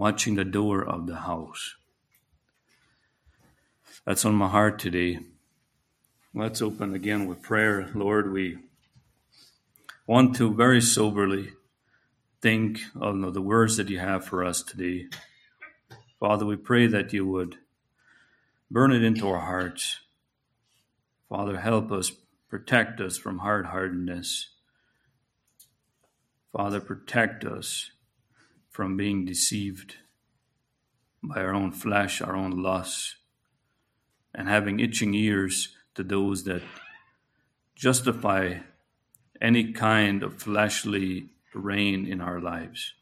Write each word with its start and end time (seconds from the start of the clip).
watching 0.00 0.34
the 0.34 0.46
door 0.46 0.82
of 0.82 1.06
the 1.06 1.14
house. 1.14 1.74
That's 4.06 4.24
on 4.24 4.34
my 4.34 4.48
heart 4.48 4.78
today. 4.78 5.18
Let's 6.34 6.62
open 6.62 6.94
again 6.94 7.26
with 7.26 7.42
prayer. 7.42 7.90
Lord, 7.94 8.32
we 8.32 8.56
want 10.06 10.34
to 10.36 10.54
very 10.54 10.80
soberly 10.80 11.50
think 12.40 12.80
of 12.98 13.34
the 13.34 13.42
words 13.42 13.76
that 13.76 13.90
you 13.90 13.98
have 13.98 14.24
for 14.24 14.42
us 14.42 14.62
today. 14.62 15.08
Father, 16.18 16.46
we 16.46 16.56
pray 16.56 16.86
that 16.86 17.12
you 17.12 17.26
would 17.26 17.58
burn 18.70 18.92
it 18.92 19.04
into 19.04 19.28
our 19.28 19.40
hearts. 19.40 19.98
Father, 21.28 21.60
help 21.60 21.92
us, 21.92 22.10
protect 22.48 23.02
us 23.02 23.18
from 23.18 23.40
hard 23.40 23.66
heartedness. 23.66 24.48
Father, 26.56 26.80
protect 26.80 27.44
us 27.44 27.90
from 28.70 28.96
being 28.96 29.24
deceived 29.24 29.96
by 31.22 31.40
our 31.40 31.54
own 31.54 31.72
flesh, 31.72 32.22
our 32.22 32.34
own 32.34 32.62
lusts, 32.62 33.16
and 34.34 34.48
having 34.48 34.80
itching 34.80 35.12
ears 35.12 35.76
to 35.94 36.02
those 36.02 36.44
that 36.44 36.62
justify 37.74 38.54
any 39.40 39.72
kind 39.72 40.22
of 40.22 40.40
fleshly 40.40 41.30
reign 41.54 42.06
in 42.06 42.20
our 42.20 42.40
lives. 42.40 42.94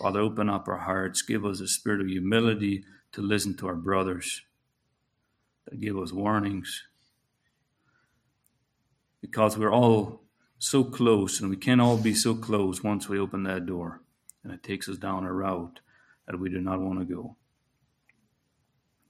Father, 0.00 0.20
open 0.20 0.48
up 0.48 0.68
our 0.68 0.78
hearts, 0.78 1.22
give 1.22 1.44
us 1.44 1.60
a 1.60 1.66
spirit 1.66 2.00
of 2.00 2.06
humility 2.06 2.84
to 3.12 3.20
listen 3.20 3.56
to 3.56 3.66
our 3.66 3.74
brothers, 3.74 4.42
that 5.66 5.80
give 5.80 5.98
us 5.98 6.12
warnings. 6.12 6.84
Because 9.20 9.58
we're 9.58 9.72
all 9.72 10.22
so 10.58 10.84
close, 10.84 11.40
and 11.40 11.50
we 11.50 11.56
can't 11.56 11.80
all 11.80 11.96
be 11.96 12.14
so 12.14 12.34
close 12.34 12.82
once 12.82 13.08
we 13.08 13.18
open 13.18 13.42
that 13.44 13.66
door, 13.66 14.00
and 14.42 14.52
it 14.52 14.62
takes 14.62 14.88
us 14.88 14.96
down 14.96 15.24
a 15.24 15.32
route 15.32 15.80
that 16.26 16.38
we 16.38 16.48
do 16.48 16.60
not 16.60 16.80
want 16.80 16.98
to 16.98 17.04
go. 17.04 17.36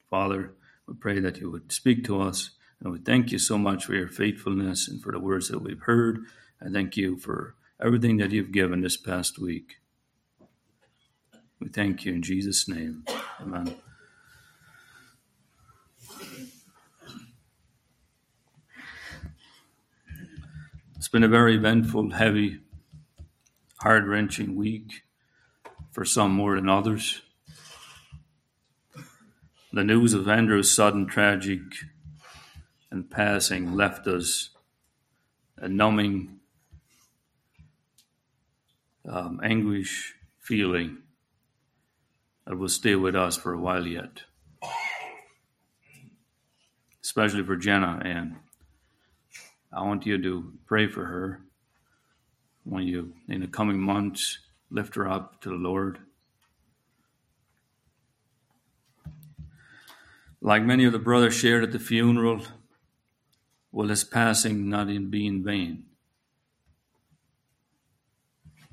Father, 0.09 0.55
we 0.87 0.95
pray 0.95 1.21
that 1.21 1.39
you 1.39 1.51
would 1.51 1.71
speak 1.71 2.05
to 2.05 2.21
us, 2.21 2.51
and 2.81 2.93
we 2.93 2.99
thank 2.99 3.31
you 3.31 3.39
so 3.39 3.59
much 3.59 3.85
for 3.85 3.95
your 3.95 4.09
faithfulness 4.09 4.89
and 4.89 5.03
for 5.03 5.13
the 5.13 5.19
words 5.19 5.49
that 5.49 5.63
we've 5.63 5.83
heard. 5.83 6.25
I 6.65 6.71
thank 6.71 6.97
you 6.97 7.19
for 7.19 7.55
everything 7.85 8.17
that 8.19 8.31
you've 8.31 8.53
given 8.53 8.81
this 8.81 8.97
past 8.97 9.39
week. 9.39 9.77
We 11.61 11.69
thank 11.69 12.05
you 12.05 12.13
in 12.13 12.23
Jesus' 12.23 12.69
name. 12.69 13.05
Amen. 13.41 13.75
It's 20.97 21.09
been 21.09 21.25
a 21.25 21.29
very 21.29 21.57
eventful, 21.57 22.13
heavy, 22.13 22.61
heart 23.81 24.05
wrenching 24.05 24.57
week 24.57 25.03
for 25.99 26.05
some 26.05 26.31
more 26.31 26.55
than 26.55 26.69
others. 26.69 27.23
The 29.73 29.83
news 29.83 30.15
of 30.15 30.29
Andrew's 30.29 30.73
sudden 30.73 31.07
tragic 31.07 31.59
and 32.89 33.11
passing 33.11 33.75
left 33.75 34.07
us 34.07 34.51
a 35.57 35.69
numbing 35.69 36.39
um, 39.09 39.41
anguish 39.43 40.15
feeling 40.39 40.99
that 42.47 42.57
will 42.57 42.69
stay 42.69 42.95
with 42.95 43.17
us 43.17 43.37
for 43.37 43.53
a 43.53 43.61
while 43.61 43.85
yet, 43.85 44.23
especially 47.03 47.43
for 47.43 47.57
Jenna. 47.57 48.01
And 48.05 48.37
I 49.73 49.83
want 49.83 50.07
you 50.07 50.23
to 50.23 50.53
pray 50.65 50.87
for 50.87 51.07
her 51.07 51.41
when 52.63 52.85
you, 52.85 53.15
in 53.29 53.41
the 53.41 53.49
coming 53.49 53.81
months, 53.81 54.39
lift 54.71 54.95
her 54.95 55.09
up 55.09 55.41
to 55.43 55.49
the 55.49 55.55
Lord. 55.55 55.99
Like 60.41 60.63
many 60.63 60.85
of 60.85 60.93
the 60.93 60.99
brothers 60.99 61.35
shared 61.35 61.65
at 61.65 61.73
the 61.73 61.79
funeral, 61.79 62.43
will 63.73 63.89
his 63.89 64.05
passing 64.05 64.69
not 64.69 64.87
be 65.11 65.27
in 65.27 65.43
vain? 65.43 65.85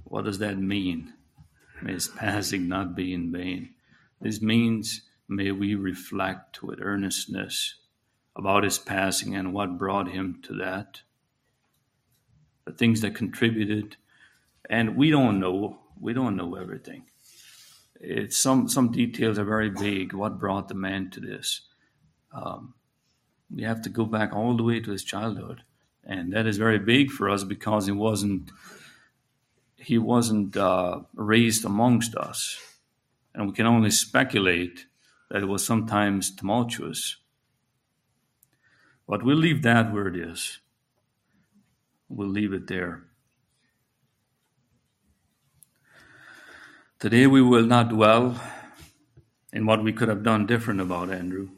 What 0.03 0.25
does 0.25 0.37
that 0.39 0.57
mean? 0.57 1.13
May 1.81 1.93
his 1.93 2.07
passing 2.07 2.67
not 2.67 2.95
be 2.95 3.13
in 3.13 3.31
vain. 3.31 3.73
This 4.21 4.41
means 4.41 5.01
may 5.27 5.51
we 5.51 5.75
reflect 5.75 6.63
with 6.63 6.79
earnestness 6.81 7.75
about 8.35 8.63
his 8.63 8.77
passing 8.77 9.35
and 9.35 9.53
what 9.53 9.77
brought 9.77 10.09
him 10.09 10.39
to 10.43 10.53
that, 10.53 11.01
the 12.65 12.73
things 12.73 13.01
that 13.01 13.15
contributed. 13.15 13.97
And 14.69 14.95
we 14.95 15.09
don't 15.09 15.39
know, 15.39 15.79
we 15.99 16.13
don't 16.13 16.35
know 16.35 16.55
everything. 16.55 17.05
It's 17.99 18.37
some 18.37 18.67
some 18.67 18.91
details 18.91 19.39
are 19.39 19.45
very 19.45 19.69
vague. 19.69 20.13
What 20.13 20.39
brought 20.39 20.67
the 20.67 20.75
man 20.75 21.09
to 21.11 21.19
this? 21.19 21.61
Um, 22.31 22.73
we 23.53 23.63
have 23.63 23.81
to 23.83 23.89
go 23.89 24.05
back 24.05 24.33
all 24.33 24.57
the 24.57 24.63
way 24.63 24.79
to 24.79 24.91
his 24.91 25.03
childhood, 25.03 25.63
and 26.03 26.33
that 26.33 26.45
is 26.45 26.57
very 26.57 26.79
big 26.79 27.09
for 27.09 27.29
us 27.29 27.43
because 27.43 27.85
he 27.85 27.91
wasn't 27.91 28.51
he 29.77 29.97
wasn't 29.97 30.57
uh, 30.57 31.01
raised 31.13 31.63
amongst 31.63 32.15
us, 32.15 32.59
and 33.33 33.47
we 33.47 33.53
can 33.53 33.65
only 33.65 33.91
speculate 33.91 34.87
that 35.29 35.43
it 35.43 35.47
was 35.47 35.65
sometimes 35.65 36.35
tumultuous. 36.35 37.17
But 39.07 39.23
we'll 39.23 39.37
leave 39.37 39.61
that 39.61 39.93
where 39.93 40.07
it 40.07 40.15
is. 40.15 40.59
We'll 42.09 42.27
leave 42.27 42.53
it 42.53 42.67
there. 42.67 43.03
Today 47.05 47.27
we 47.27 47.39
will 47.39 47.67
not 47.67 47.89
dwell 47.89 48.41
in 49.53 49.67
what 49.67 49.83
we 49.83 49.93
could 49.93 50.09
have 50.09 50.23
done 50.23 50.47
different 50.47 50.81
about 50.81 51.11
Andrew. 51.11 51.49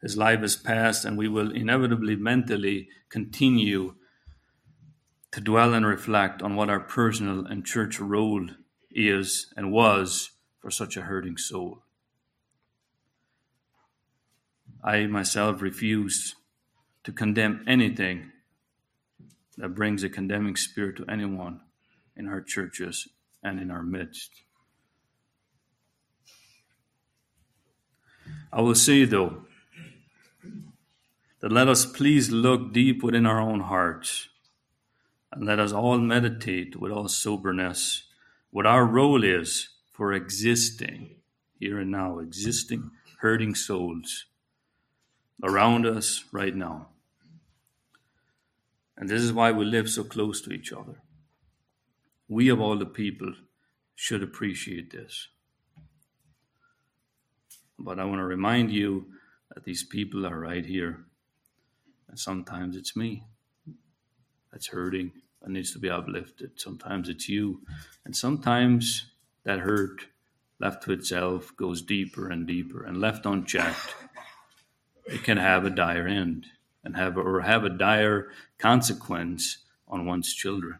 His 0.00 0.16
life 0.16 0.42
is 0.42 0.56
past, 0.56 1.04
and 1.04 1.18
we 1.18 1.28
will 1.28 1.52
inevitably 1.52 2.16
mentally 2.16 2.88
continue 3.10 3.96
to 5.32 5.42
dwell 5.42 5.74
and 5.74 5.84
reflect 5.84 6.40
on 6.40 6.56
what 6.56 6.70
our 6.70 6.80
personal 6.80 7.44
and 7.44 7.62
church 7.62 8.00
role 8.00 8.48
is 8.90 9.52
and 9.54 9.70
was 9.70 10.30
for 10.60 10.70
such 10.70 10.96
a 10.96 11.02
hurting 11.02 11.36
soul. 11.36 11.82
I 14.82 15.04
myself 15.08 15.60
refuse 15.60 16.36
to 17.04 17.12
condemn 17.12 17.62
anything 17.68 18.32
that 19.58 19.74
brings 19.74 20.02
a 20.02 20.08
condemning 20.08 20.56
spirit 20.56 20.96
to 20.96 21.04
anyone 21.06 21.60
in 22.16 22.28
our 22.28 22.40
churches 22.40 23.08
and 23.42 23.60
in 23.60 23.70
our 23.70 23.82
midst. 23.82 24.30
I 28.52 28.60
will 28.60 28.74
say, 28.74 29.04
though, 29.04 29.44
that 31.40 31.52
let 31.52 31.68
us 31.68 31.86
please 31.86 32.30
look 32.30 32.72
deep 32.72 33.02
within 33.02 33.26
our 33.26 33.40
own 33.40 33.60
hearts 33.60 34.28
and 35.32 35.46
let 35.46 35.58
us 35.58 35.72
all 35.72 35.98
meditate 35.98 36.76
with 36.76 36.90
all 36.90 37.08
soberness 37.08 38.04
what 38.50 38.66
our 38.66 38.84
role 38.84 39.22
is 39.22 39.68
for 39.92 40.12
existing 40.12 41.16
here 41.58 41.78
and 41.78 41.90
now, 41.90 42.18
existing 42.18 42.90
hurting 43.20 43.54
souls 43.54 44.26
around 45.42 45.86
us 45.86 46.24
right 46.32 46.54
now. 46.54 46.88
And 48.96 49.08
this 49.08 49.22
is 49.22 49.32
why 49.32 49.52
we 49.52 49.64
live 49.64 49.88
so 49.88 50.02
close 50.02 50.40
to 50.42 50.50
each 50.50 50.72
other. 50.72 51.02
We, 52.28 52.50
of 52.50 52.60
all 52.60 52.76
the 52.76 52.86
people, 52.86 53.32
should 53.94 54.22
appreciate 54.22 54.92
this. 54.92 55.28
But 57.78 57.98
I 57.98 58.04
want 58.04 58.18
to 58.18 58.24
remind 58.24 58.70
you 58.70 59.06
that 59.54 59.64
these 59.64 59.82
people 59.82 60.26
are 60.26 60.38
right 60.38 60.64
here. 60.64 61.04
And 62.08 62.18
sometimes 62.18 62.76
it's 62.76 62.96
me 62.96 63.24
that's 64.52 64.68
hurting 64.68 65.12
that 65.42 65.50
needs 65.50 65.72
to 65.72 65.78
be 65.78 65.90
uplifted. 65.90 66.60
Sometimes 66.60 67.08
it's 67.08 67.28
you. 67.28 67.62
And 68.04 68.16
sometimes 68.16 69.10
that 69.44 69.60
hurt 69.60 70.06
left 70.60 70.82
to 70.84 70.92
itself 70.92 71.54
goes 71.56 71.82
deeper 71.82 72.28
and 72.28 72.46
deeper 72.46 72.84
and 72.84 73.00
left 73.00 73.26
unchecked. 73.26 73.94
It 75.06 75.22
can 75.22 75.38
have 75.38 75.64
a 75.64 75.70
dire 75.70 76.06
end 76.06 76.46
and 76.84 76.96
have 76.96 77.16
or 77.16 77.40
have 77.40 77.64
a 77.64 77.70
dire 77.70 78.28
consequence 78.58 79.58
on 79.86 80.04
one's 80.04 80.34
children. 80.34 80.78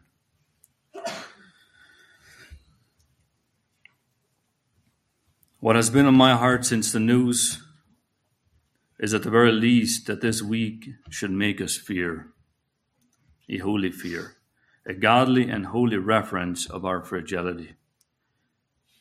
What 5.61 5.75
has 5.75 5.89
been 5.89 6.05
on 6.05 6.15
my 6.15 6.37
heart 6.37 6.65
since 6.65 6.93
the 6.93 7.01
news 7.01 7.61
is 8.97 9.13
at 9.13 9.23
the 9.23 9.29
very 9.29 9.51
least 9.51 10.07
that 10.07 10.21
this 10.21 10.41
week 10.41 10.87
should 11.09 11.31
make 11.31 11.59
us 11.59 11.75
fear, 11.75 12.27
a 13.49 13.57
holy 13.57 13.91
fear, 13.91 14.37
a 14.85 14.93
godly 14.93 15.49
and 15.49 15.65
holy 15.65 15.97
reference 15.97 16.65
of 16.69 16.85
our 16.85 17.03
fragility, 17.03 17.73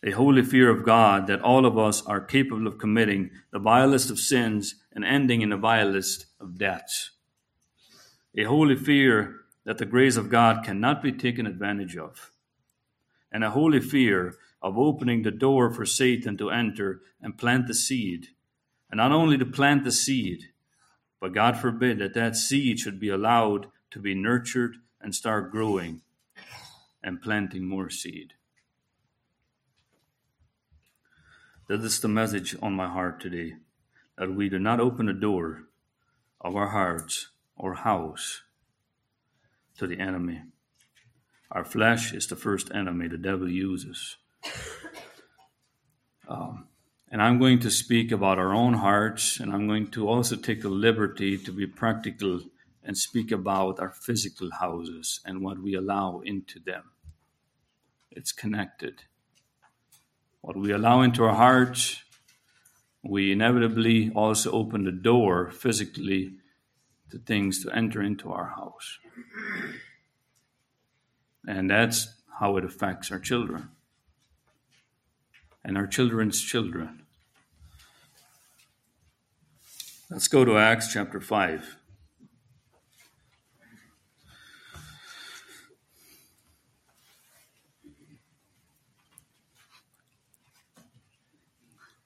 a 0.03 0.11
holy 0.11 0.43
fear 0.43 0.69
of 0.69 0.85
God 0.85 1.29
that 1.29 1.43
all 1.43 1.65
of 1.65 1.79
us 1.79 2.05
are 2.07 2.21
capable 2.21 2.67
of 2.67 2.79
committing 2.79 3.31
the 3.53 3.61
vilest 3.61 4.11
of 4.11 4.19
sins 4.19 4.83
and 4.93 5.05
ending 5.05 5.43
in 5.43 5.51
the 5.51 5.57
vilest 5.57 6.27
of 6.41 6.59
deaths, 6.59 7.13
a 8.37 8.43
holy 8.43 8.75
fear 8.75 9.43
that 9.65 9.79
the 9.79 9.87
grace 9.87 10.17
of 10.17 10.29
God 10.29 10.65
cannot 10.65 11.05
be 11.05 11.13
taken 11.13 11.47
advantage 11.47 11.97
of, 11.97 12.33
and 13.31 13.45
a 13.45 13.51
holy 13.51 13.79
fear 13.79 14.35
of 14.61 14.77
opening 14.77 15.23
the 15.23 15.31
door 15.31 15.71
for 15.71 15.87
Satan 15.87 16.37
to 16.37 16.51
enter 16.51 17.01
and 17.21 17.39
plant 17.39 17.67
the 17.67 17.75
seed. 17.75 18.29
And 18.91 18.99
not 18.99 19.13
only 19.13 19.39
to 19.39 19.47
plant 19.47 19.85
the 19.85 19.93
seed, 19.93 20.45
but 21.21 21.35
God 21.35 21.57
forbid 21.57 21.99
that 21.99 22.15
that 22.15 22.37
seed 22.37 22.79
should 22.79 22.99
be 22.99 23.09
allowed 23.09 23.67
to 23.91 23.99
be 23.99 24.15
nurtured 24.15 24.77
and 25.01 25.15
start 25.15 25.51
growing 25.51 26.03
and 27.03 27.23
planting 27.23 27.69
more 27.69 27.91
seed. 27.91 28.35
That 31.69 31.81
is 31.81 32.01
the 32.01 32.09
message 32.09 32.57
on 32.63 32.73
my 32.73 32.89
heart 32.89 33.21
today 33.21 33.55
that 34.17 34.35
we 34.35 34.49
do 34.49 34.59
not 34.59 34.81
open 34.81 35.07
the 35.07 35.13
door 35.13 35.65
of 36.41 36.57
our 36.57 36.69
hearts 36.69 37.29
or 37.57 37.75
house 37.75 38.43
to 39.77 39.87
the 39.87 39.99
enemy. 39.99 40.43
Our 41.53 41.65
flesh 41.65 42.13
is 42.13 42.27
the 42.27 42.37
first 42.37 42.71
enemy 42.75 43.09
the 43.09 43.19
devil 43.19 43.49
uses. 43.49 44.17
Um, 46.29 46.69
and 47.11 47.23
I'm 47.23 47.39
going 47.39 47.59
to 47.61 47.71
speak 47.71 48.13
about 48.13 48.39
our 48.39 48.53
own 48.53 48.75
hearts, 48.75 49.41
and 49.41 49.53
I'm 49.53 49.67
going 49.67 49.91
to 49.93 50.07
also 50.07 50.37
take 50.37 50.61
the 50.61 50.69
liberty 50.69 51.39
to 51.39 51.53
be 51.53 51.67
practical 51.67 52.41
and 52.85 52.97
speak 52.97 53.33
about 53.33 53.81
our 53.81 53.91
physical 53.91 54.51
houses 54.61 55.21
and 55.25 55.43
what 55.43 55.59
we 55.59 55.75
allow 55.75 56.21
into 56.21 56.61
them. 56.61 56.85
It's 58.11 58.33
connected. 58.33 59.03
What 60.43 60.57
we 60.57 60.71
allow 60.71 61.01
into 61.01 61.25
our 61.25 61.35
hearts, 61.35 62.03
we 63.03 63.33
inevitably 63.33 64.11
also 64.15 64.51
open 64.53 64.85
the 64.85 64.93
door 64.93 65.51
physically 65.51 66.35
to 67.11 67.19
things 67.19 67.63
to 67.65 67.71
enter 67.71 68.03
into 68.03 68.31
our 68.31 68.49
house. 68.51 68.99
And 71.47 71.71
that's 71.71 72.15
how 72.39 72.59
it 72.59 72.65
affects 72.65 73.11
our 73.11 73.19
children 73.19 73.71
and 75.65 75.77
our 75.77 75.87
children's 75.87 76.41
children. 76.41 77.03
Let's 80.11 80.29
go 80.29 80.45
to 80.45 80.57
Acts 80.57 80.93
chapter 80.93 81.21
5. 81.21 81.77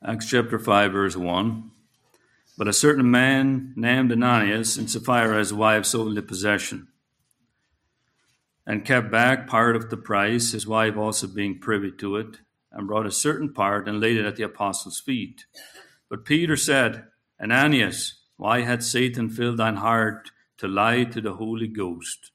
Acts 0.05 0.27
chapter 0.29 0.59
5, 0.59 0.93
verse 0.93 1.17
1. 1.17 1.71
But 2.59 2.67
a 2.67 2.73
certain 2.73 3.09
man 3.09 3.73
named 3.77 4.11
Ananias 4.11 4.77
and 4.77 4.89
Sapphira's 4.89 5.53
wife 5.53 5.87
sold 5.87 6.17
the 6.17 6.23
possession 6.23 6.89
and 8.67 8.85
kept 8.85 9.11
back 9.11 9.47
part 9.47 9.77
of 9.77 9.91
the 9.91 9.97
price, 9.97 10.53
his 10.53 10.67
wife 10.67 10.97
also 10.97 11.27
being 11.27 11.59
privy 11.59 11.91
to 11.93 12.17
it, 12.17 12.39
and 12.73 12.87
brought 12.87 13.07
a 13.07 13.13
certain 13.13 13.53
part 13.53 13.89
and 13.89 14.01
laid 14.01 14.17
it 14.17 14.27
at 14.27 14.37
the 14.37 14.43
apostles' 14.43 15.01
feet. 15.01 15.45
But 16.09 16.25
Peter 16.25 16.57
said, 16.57 17.05
Ananias, 17.41 18.21
why 18.37 18.63
had 18.63 18.83
Satan 18.83 19.29
filled 19.29 19.59
thine 19.59 19.77
heart 19.77 20.31
to 20.59 20.69
lie 20.69 21.05
to 21.05 21.21
the 21.21 21.35
Holy 21.35 21.69
Ghost 21.69 22.31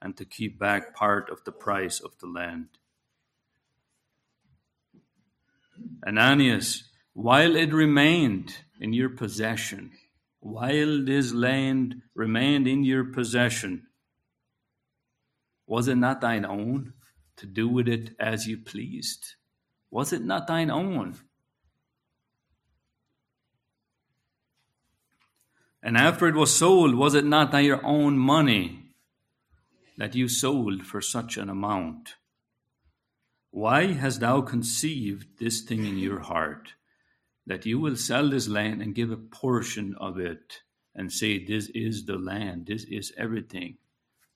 and 0.00 0.16
to 0.16 0.24
keep 0.24 0.58
back 0.58 0.94
part 0.94 1.28
of 1.30 1.44
the 1.44 1.52
price 1.52 2.00
of 2.00 2.12
the 2.18 2.26
land? 2.26 2.68
Ananias, 6.06 6.84
while 7.12 7.56
it 7.56 7.72
remained 7.72 8.56
in 8.80 8.92
your 8.92 9.10
possession, 9.10 9.92
while 10.40 11.04
this 11.04 11.32
land 11.32 12.02
remained 12.14 12.66
in 12.66 12.84
your 12.84 13.04
possession, 13.04 13.86
was 15.66 15.88
it 15.88 15.96
not 15.96 16.20
thine 16.20 16.44
own 16.44 16.94
to 17.36 17.46
do 17.46 17.68
with 17.68 17.88
it 17.88 18.14
as 18.18 18.46
you 18.46 18.58
pleased? 18.58 19.34
Was 19.90 20.12
it 20.12 20.24
not 20.24 20.46
thine 20.46 20.70
own? 20.70 21.16
And 25.82 25.96
after 25.96 26.28
it 26.28 26.34
was 26.34 26.54
sold, 26.54 26.94
was 26.94 27.14
it 27.14 27.24
not 27.24 27.52
thy 27.52 27.68
own 27.70 28.18
money 28.18 28.92
that 29.96 30.14
you 30.14 30.28
sold 30.28 30.84
for 30.86 31.00
such 31.00 31.36
an 31.36 31.48
amount? 31.48 32.14
Why 33.50 33.92
hast 33.94 34.20
thou 34.20 34.42
conceived 34.42 35.38
this 35.38 35.62
thing 35.62 35.86
in 35.86 35.98
your 35.98 36.20
heart? 36.20 36.74
that 37.50 37.66
you 37.66 37.80
will 37.80 37.96
sell 37.96 38.28
this 38.30 38.46
land 38.46 38.80
and 38.80 38.94
give 38.94 39.10
a 39.10 39.16
portion 39.16 39.96
of 39.98 40.20
it 40.20 40.60
and 40.94 41.12
say, 41.12 41.44
This 41.44 41.68
is 41.74 42.06
the 42.06 42.16
land, 42.16 42.66
this 42.66 42.84
is 42.84 43.12
everything, 43.18 43.78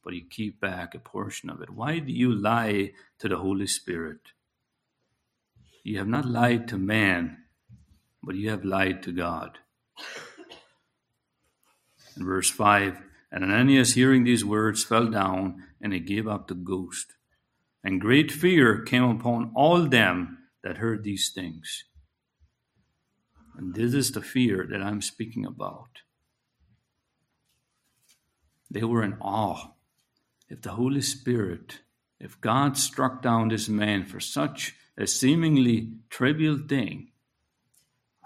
but 0.02 0.14
you 0.14 0.22
keep 0.28 0.60
back 0.60 0.96
a 0.96 0.98
portion 0.98 1.48
of 1.48 1.60
it. 1.62 1.70
Why 1.70 2.00
do 2.00 2.12
you 2.12 2.34
lie 2.34 2.90
to 3.20 3.28
the 3.28 3.36
Holy 3.36 3.68
Spirit? 3.68 4.18
You 5.84 5.98
have 5.98 6.08
not 6.08 6.24
lied 6.24 6.66
to 6.68 6.78
man, 6.78 7.36
but 8.22 8.36
you 8.36 8.48
have 8.48 8.64
lied 8.64 9.02
to 9.02 9.12
God. 9.12 9.58
In 12.16 12.24
verse 12.24 12.50
5, 12.50 13.02
and 13.30 13.44
Ananias, 13.44 13.92
hearing 13.92 14.24
these 14.24 14.44
words, 14.44 14.82
fell 14.82 15.08
down 15.08 15.62
and 15.82 15.92
he 15.92 16.00
gave 16.00 16.26
up 16.26 16.48
the 16.48 16.54
ghost. 16.54 17.12
And 17.82 18.00
great 18.00 18.32
fear 18.32 18.80
came 18.80 19.02
upon 19.02 19.52
all 19.54 19.82
them 19.82 20.38
that 20.62 20.78
heard 20.78 21.04
these 21.04 21.30
things. 21.34 21.84
And 23.56 23.74
this 23.74 23.92
is 23.92 24.12
the 24.12 24.22
fear 24.22 24.66
that 24.70 24.80
I'm 24.80 25.02
speaking 25.02 25.44
about. 25.44 26.00
They 28.70 28.84
were 28.84 29.02
in 29.02 29.18
awe. 29.20 29.72
If 30.48 30.62
the 30.62 30.70
Holy 30.70 31.02
Spirit, 31.02 31.80
if 32.18 32.40
God 32.40 32.78
struck 32.78 33.20
down 33.20 33.48
this 33.48 33.68
man 33.68 34.06
for 34.06 34.18
such 34.18 34.74
a 34.98 35.06
seemingly 35.06 35.92
trivial 36.10 36.58
thing, 36.58 37.08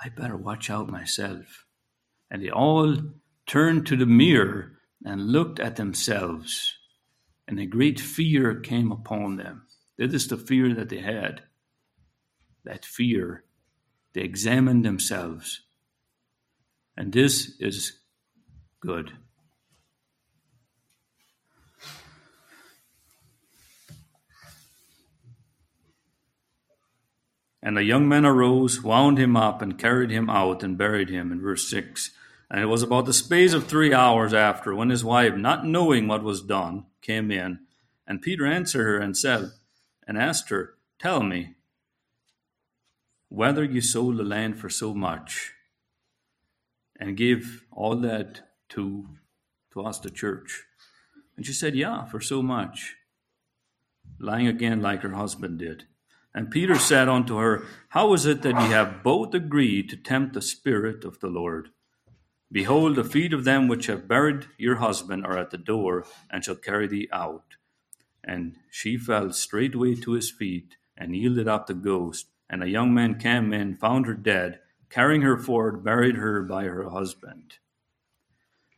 I 0.02 0.10
better 0.10 0.36
watch 0.36 0.70
out 0.70 0.88
myself. 0.88 1.64
And 2.30 2.42
they 2.42 2.50
all 2.50 2.96
turned 3.46 3.86
to 3.86 3.96
the 3.96 4.06
mirror 4.06 4.78
and 5.04 5.32
looked 5.32 5.60
at 5.60 5.76
themselves, 5.76 6.76
and 7.46 7.58
a 7.58 7.66
great 7.66 7.98
fear 7.98 8.60
came 8.60 8.92
upon 8.92 9.36
them. 9.36 9.66
This 9.96 10.12
is 10.12 10.28
the 10.28 10.36
fear 10.36 10.74
that 10.74 10.90
they 10.90 11.00
had. 11.00 11.42
That 12.64 12.84
fear 12.84 13.44
they 14.12 14.20
examine 14.22 14.82
themselves. 14.82 15.62
And 16.96 17.12
this 17.12 17.56
is 17.60 18.00
good. 18.80 19.12
And 27.62 27.76
the 27.76 27.82
young 27.82 28.08
men 28.08 28.24
arose, 28.24 28.82
wound 28.82 29.18
him 29.18 29.36
up, 29.36 29.60
and 29.62 29.78
carried 29.78 30.10
him 30.10 30.30
out, 30.30 30.62
and 30.62 30.78
buried 30.78 31.10
him. 31.10 31.32
In 31.32 31.40
verse 31.40 31.68
6. 31.68 32.10
And 32.50 32.60
it 32.60 32.66
was 32.66 32.82
about 32.82 33.06
the 33.06 33.12
space 33.12 33.52
of 33.52 33.66
three 33.66 33.92
hours 33.92 34.32
after, 34.32 34.74
when 34.74 34.90
his 34.90 35.04
wife, 35.04 35.34
not 35.34 35.66
knowing 35.66 36.06
what 36.06 36.22
was 36.22 36.40
done, 36.40 36.86
came 37.02 37.30
in. 37.30 37.60
And 38.06 38.22
Peter 38.22 38.46
answered 38.46 38.84
her 38.84 38.98
and 38.98 39.16
said, 39.16 39.50
and 40.06 40.16
asked 40.16 40.48
her, 40.48 40.74
Tell 40.98 41.22
me, 41.22 41.56
whether 43.28 43.62
you 43.62 43.80
sold 43.80 44.16
the 44.16 44.24
land 44.24 44.58
for 44.58 44.70
so 44.70 44.94
much 44.94 45.52
and 46.98 47.16
gave 47.16 47.64
all 47.70 47.96
that 47.96 48.40
to 48.70 49.06
to 49.72 49.82
us 49.82 49.98
the 49.98 50.10
church 50.10 50.64
and 51.36 51.44
she 51.44 51.52
said 51.52 51.74
yeah 51.74 52.04
for 52.06 52.20
so 52.20 52.42
much 52.42 52.96
lying 54.18 54.46
again 54.46 54.80
like 54.80 55.02
her 55.02 55.12
husband 55.12 55.58
did 55.58 55.84
and 56.38 56.50
peter 56.50 56.78
said 56.78 57.08
unto 57.08 57.36
her 57.36 57.64
how 57.90 58.12
is 58.12 58.24
it 58.24 58.42
that 58.42 58.60
ye 58.62 58.68
have 58.68 59.02
both 59.02 59.34
agreed 59.34 59.88
to 59.88 59.96
tempt 59.96 60.32
the 60.34 60.42
spirit 60.42 61.04
of 61.04 61.18
the 61.20 61.32
lord 61.40 61.70
behold 62.50 62.94
the 62.96 63.04
feet 63.04 63.32
of 63.32 63.44
them 63.44 63.66
which 63.66 63.86
have 63.86 64.08
buried 64.08 64.46
your 64.56 64.76
husband 64.76 65.26
are 65.26 65.36
at 65.36 65.50
the 65.50 65.58
door 65.58 66.04
and 66.30 66.44
shall 66.44 66.54
carry 66.68 66.86
thee 66.86 67.08
out 67.12 67.56
and 68.22 68.56
she 68.70 68.96
fell 68.96 69.32
straightway 69.32 69.94
to 69.94 70.12
his 70.12 70.30
feet 70.30 70.76
and 70.96 71.16
yielded 71.16 71.48
up 71.48 71.66
the 71.66 71.74
ghost 71.74 72.26
and 72.50 72.62
a 72.62 72.68
young 72.68 72.94
man 72.94 73.18
came 73.18 73.52
in, 73.52 73.76
found 73.76 74.06
her 74.06 74.14
dead, 74.14 74.60
carrying 74.90 75.22
her 75.22 75.36
forward, 75.36 75.84
buried 75.84 76.16
her 76.16 76.42
by 76.42 76.64
her 76.64 76.90
husband. 76.90 77.54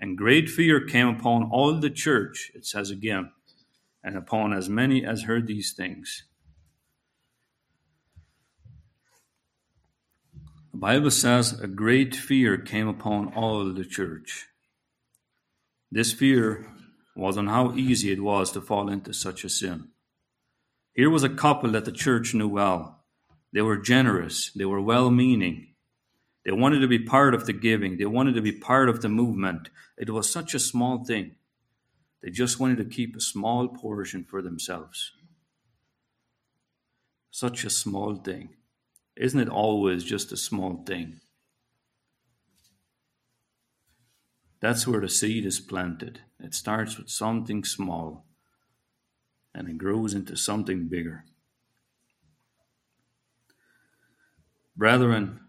And 0.01 0.19
great 0.19 0.49
fear 0.49 0.85
came 0.85 1.09
upon 1.09 1.45
all 1.45 1.79
the 1.79 1.91
church, 1.91 2.51
it 2.55 2.67
says 2.67 2.91
again, 2.91 3.33
and 4.03 4.17
upon 4.17 4.53
as 4.53 4.69
many 4.69 5.05
as 5.05 5.25
heard 5.25 5.47
these 5.47 5.73
things. 5.73 6.25
The 10.73 10.79
Bible 10.79 11.11
says 11.11 11.59
a 11.61 11.67
great 11.67 12.15
fear 12.15 12.57
came 12.57 12.87
upon 12.87 13.35
all 13.35 13.73
the 13.73 13.85
church. 13.85 14.47
This 15.91 16.13
fear 16.13 16.67
was 17.17 17.37
on 17.37 17.49
how 17.49 17.75
easy 17.75 18.13
it 18.13 18.23
was 18.23 18.53
to 18.53 18.61
fall 18.61 18.89
into 18.89 19.13
such 19.13 19.45
a 19.45 19.49
sin. 19.49 19.89
Here 20.95 21.11
was 21.11 21.25
a 21.25 21.29
couple 21.29 21.73
that 21.73 21.87
the 21.87 21.93
church 21.93 22.35
knew 22.35 22.49
well. 22.49 23.05
They 23.53 23.63
were 23.63 23.77
generous. 23.77 24.53
They 24.53 24.65
were 24.65 24.81
well 24.81 25.11
meaning. 25.11 25.75
They 26.45 26.53
wanted 26.53 26.81
to 26.81 26.89
be 26.89 27.01
part 27.01 27.35
of 27.35 27.47
the 27.47 27.53
giving. 27.53 27.99
They 27.99 28.07
wanted 28.07 28.37
to 28.37 28.43
be 28.43 28.53
part 28.53 28.89
of 28.89 29.03
the 29.03 29.09
movement. 29.09 29.71
It 29.99 30.11
was 30.11 30.31
such 30.31 30.55
a 30.55 30.61
small 30.61 31.05
thing. 31.05 31.35
They 32.23 32.31
just 32.31 32.61
wanted 32.61 32.79
to 32.79 32.85
keep 32.85 33.17
a 33.17 33.21
small 33.21 33.69
portion 33.69 34.25
for 34.25 34.41
themselves. 34.41 35.13
Such 37.31 37.65
a 37.65 37.71
small 37.71 38.15
thing. 38.15 38.51
Isn't 39.21 39.41
it 39.41 39.51
always 39.51 40.03
just 40.03 40.33
a 40.33 40.37
small 40.37 40.83
thing? 40.87 41.21
That's 44.61 44.87
where 44.87 45.03
the 45.03 45.11
seed 45.11 45.45
is 45.45 45.61
planted. 45.61 46.21
It 46.43 46.55
starts 46.55 46.97
with 46.97 47.11
something 47.11 47.63
small 47.65 48.25
and 49.55 49.69
it 49.69 49.77
grows 49.77 50.15
into 50.15 50.37
something 50.37 50.89
bigger. 50.89 51.25
Brethren, 54.75 55.41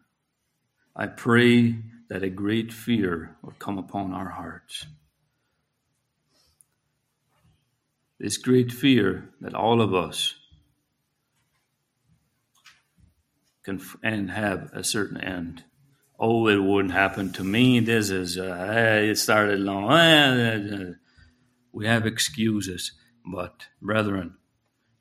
I 0.93 1.07
pray 1.07 1.77
that 2.09 2.23
a 2.23 2.29
great 2.29 2.73
fear 2.73 3.37
will 3.41 3.53
come 3.57 3.77
upon 3.77 4.11
our 4.11 4.31
hearts. 4.31 4.85
This 8.19 8.35
great 8.35 8.69
fear 8.69 9.29
that 9.39 9.55
all 9.55 9.79
of 9.79 9.93
us 9.93 10.40
can 13.63 13.81
and 14.03 14.31
have 14.31 14.69
a 14.73 14.83
certain 14.83 15.17
end. 15.17 15.63
Oh, 16.19 16.47
it 16.47 16.57
wouldn't 16.57 16.93
happen 16.93 17.31
to 17.33 17.43
me. 17.43 17.79
This 17.79 18.09
is 18.09 18.37
uh, 18.37 19.01
it 19.03 19.17
started 19.17 19.59
long. 19.59 19.91
Uh, 19.91 20.93
we 21.71 21.87
have 21.87 22.05
excuses, 22.05 22.91
but 23.25 23.67
brethren, 23.81 24.35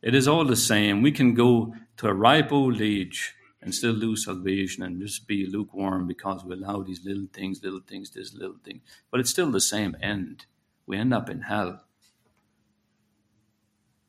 it 0.02 0.14
is 0.14 0.28
all 0.28 0.44
the 0.44 0.56
same. 0.56 1.02
We 1.02 1.12
can 1.12 1.34
go 1.34 1.74
to 1.98 2.08
a 2.08 2.14
ripe 2.14 2.52
old 2.52 2.80
age 2.80 3.34
and 3.60 3.74
still 3.74 3.92
lose 3.92 4.24
salvation 4.24 4.82
and 4.82 5.00
just 5.00 5.26
be 5.26 5.46
lukewarm 5.46 6.06
because 6.06 6.44
we 6.44 6.54
allow 6.54 6.82
these 6.82 7.04
little 7.04 7.26
things, 7.32 7.62
little 7.62 7.80
things, 7.86 8.10
this 8.10 8.32
little 8.32 8.56
thing. 8.64 8.80
But 9.10 9.20
it's 9.20 9.30
still 9.30 9.50
the 9.50 9.60
same 9.60 9.96
end. 10.00 10.46
We 10.86 10.96
end 10.96 11.12
up 11.12 11.28
in 11.28 11.42
hell 11.42 11.82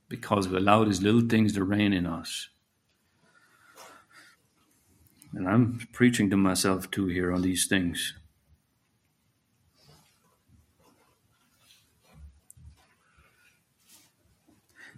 because 0.07 0.47
we 0.47 0.57
allow 0.57 0.85
these 0.85 1.01
little 1.01 1.27
things 1.27 1.53
to 1.53 1.63
reign 1.63 1.93
in 1.93 2.05
us. 2.05 2.49
And 5.33 5.47
I'm 5.47 5.87
preaching 5.93 6.29
to 6.29 6.37
myself 6.37 6.91
too 6.91 7.07
here 7.07 7.31
on 7.31 7.41
these 7.41 7.67
things. 7.67 8.13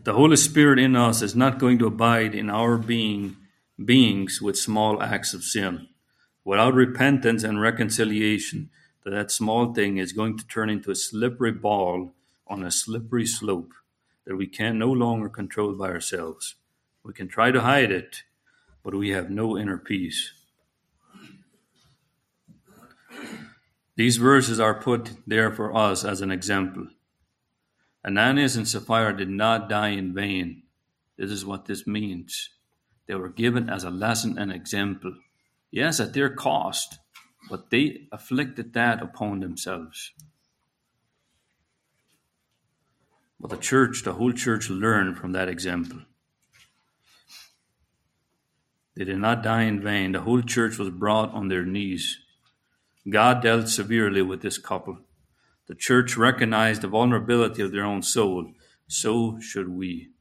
The 0.04 0.13
Holy 0.13 0.36
Spirit 0.36 0.80
in 0.80 0.98
us 0.98 1.22
is 1.22 1.34
not 1.34 1.60
going 1.60 1.80
to 1.80 1.88
abide 1.88 2.36
in 2.36 2.50
our 2.50 2.78
being 2.78 3.38
beings 3.84 4.42
with 4.42 4.58
small 4.58 5.02
acts 5.02 5.34
of 5.34 5.44
sin. 5.44 5.88
Without 6.44 6.74
repentance 6.74 7.44
and 7.44 7.62
reconciliation, 7.62 8.70
that 9.06 9.32
small 9.32 9.74
thing 9.74 9.98
is 9.98 10.12
going 10.12 10.38
to 10.38 10.48
turn 10.48 10.70
into 10.70 10.92
a 10.92 10.96
slippery 10.96 11.52
ball 11.52 12.13
on 12.48 12.63
a 12.63 12.72
slippery 12.72 13.25
slope 13.25 13.72
that 14.25 14.36
we 14.36 14.48
can 14.48 14.78
no 14.78 14.92
longer 14.92 15.30
control 15.30 15.74
by 15.74 15.88
ourselves. 15.88 16.56
We 17.04 17.13
can 17.13 17.28
try 17.28 17.52
to 17.52 17.62
hide 17.62 17.92
it, 17.92 18.24
but 18.84 18.94
we 18.94 19.10
have 19.10 19.30
no 19.30 19.58
inner 19.58 19.78
peace. 19.78 20.32
These 23.96 24.18
verses 24.18 24.60
are 24.60 24.82
put 24.82 25.12
there 25.28 25.52
for 25.52 25.75
us 25.75 26.04
as 26.04 26.22
an 26.22 26.32
example. 26.32 26.88
Ananias 28.06 28.56
and 28.56 28.68
Sapphira 28.68 29.16
did 29.16 29.30
not 29.30 29.70
die 29.70 29.90
in 29.90 30.13
vain. 30.13 30.63
This 31.18 31.32
is 31.32 31.46
what 31.46 31.66
this 31.66 31.86
means. 31.86 32.50
They 33.08 33.16
were 33.16 33.30
given 33.30 33.70
as 33.70 33.84
a 33.84 33.90
lesson 33.90 34.38
and 34.38 34.52
example. 34.52 35.16
Yes, 35.72 36.00
at 36.00 36.13
their 36.13 36.30
cost, 36.30 36.98
but 37.50 37.70
they 37.70 38.08
afflicted 38.12 38.74
that 38.74 39.02
upon 39.02 39.40
themselves. 39.40 40.12
But 43.40 43.52
the 43.52 43.58
church, 43.58 44.04
the 44.04 44.13
whole 44.13 44.32
church, 44.32 44.70
learned 44.70 45.18
from 45.18 45.34
that 45.34 45.50
example. 45.50 46.00
They 48.95 49.05
did 49.05 49.19
not 49.19 49.43
die 49.43 49.63
in 49.63 49.81
vain. 49.81 50.12
The 50.12 50.21
whole 50.21 50.41
church 50.41 50.77
was 50.77 50.89
brought 50.89 51.33
on 51.33 51.47
their 51.47 51.65
knees. 51.65 52.19
God 53.09 53.41
dealt 53.41 53.69
severely 53.69 54.21
with 54.21 54.41
this 54.41 54.57
couple. 54.57 55.00
The 55.67 55.75
church 55.75 56.17
recognized 56.17 56.81
the 56.81 56.88
vulnerability 56.88 57.62
of 57.62 57.71
their 57.71 57.85
own 57.85 58.01
soul. 58.01 58.53
So 58.88 59.39
should 59.39 59.69
we 59.69 60.13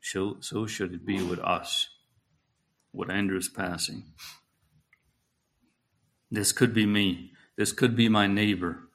so 0.00 0.38
so 0.40 0.66
should 0.66 0.94
it 0.94 1.04
be 1.04 1.22
with 1.22 1.38
us, 1.40 1.88
with 2.92 3.10
Andrew's 3.10 3.48
passing. 3.48 4.04
This 6.30 6.52
could 6.52 6.72
be 6.72 6.86
me. 6.86 7.32
This 7.56 7.72
could 7.72 7.94
be 7.96 8.08
my 8.08 8.26
neighbor. 8.26 8.88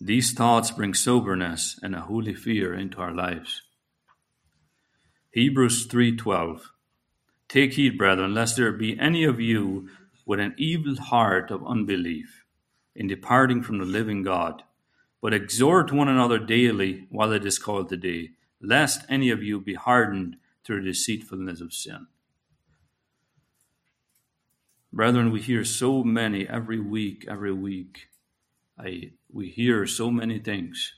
These 0.00 0.32
thoughts 0.32 0.70
bring 0.70 0.94
soberness 0.94 1.78
and 1.82 1.94
a 1.94 2.00
holy 2.00 2.34
fear 2.34 2.74
into 2.74 2.98
our 2.98 3.12
lives. 3.12 3.62
Hebrews 5.32 5.86
3:12 5.86 6.70
Take 7.54 7.74
heed, 7.74 7.96
brethren, 7.96 8.34
lest 8.34 8.56
there 8.56 8.72
be 8.72 8.98
any 8.98 9.22
of 9.22 9.38
you 9.38 9.88
with 10.26 10.40
an 10.40 10.56
evil 10.58 10.96
heart 10.96 11.52
of 11.52 11.64
unbelief 11.64 12.44
in 12.96 13.06
departing 13.06 13.62
from 13.62 13.78
the 13.78 13.84
living 13.84 14.24
God, 14.24 14.64
but 15.22 15.32
exhort 15.32 15.92
one 15.92 16.08
another 16.08 16.40
daily 16.40 17.06
while 17.10 17.30
it 17.30 17.46
is 17.46 17.60
called 17.60 17.88
today, 17.88 18.30
lest 18.60 19.04
any 19.08 19.30
of 19.30 19.40
you 19.40 19.60
be 19.60 19.74
hardened 19.74 20.34
through 20.64 20.82
the 20.82 20.90
deceitfulness 20.90 21.60
of 21.60 21.72
sin. 21.72 22.08
Brethren, 24.92 25.30
we 25.30 25.40
hear 25.40 25.64
so 25.64 26.02
many 26.02 26.48
every 26.48 26.80
week, 26.80 27.24
every 27.30 27.52
week. 27.52 28.08
I, 28.76 29.12
we 29.32 29.48
hear 29.48 29.86
so 29.86 30.10
many 30.10 30.40
things. 30.40 30.92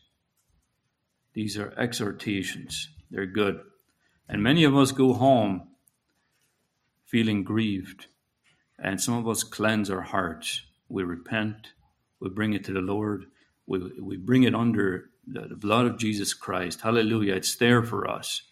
These 1.34 1.58
are 1.58 1.74
exhortations, 1.78 2.88
they're 3.10 3.26
good. 3.26 3.60
And 4.26 4.42
many 4.42 4.64
of 4.64 4.74
us 4.74 4.90
go 4.90 5.12
home 5.12 5.68
feeling 7.06 7.42
grieved, 7.44 8.06
and 8.78 9.00
some 9.00 9.14
of 9.14 9.26
us 9.26 9.42
cleanse 9.42 9.90
our 9.90 10.02
hearts. 10.02 10.62
We 10.88 11.02
repent, 11.02 11.68
we 12.20 12.28
bring 12.28 12.52
it 12.52 12.64
to 12.64 12.72
the 12.72 12.80
Lord, 12.80 13.26
we, 13.66 13.78
we 14.00 14.16
bring 14.16 14.42
it 14.42 14.54
under 14.54 15.10
the, 15.26 15.48
the 15.48 15.56
blood 15.56 15.86
of 15.86 15.98
Jesus 15.98 16.34
Christ. 16.34 16.82
Hallelujah. 16.82 17.34
It's 17.34 17.56
there 17.56 17.82
for 17.82 18.08
us. 18.08 18.42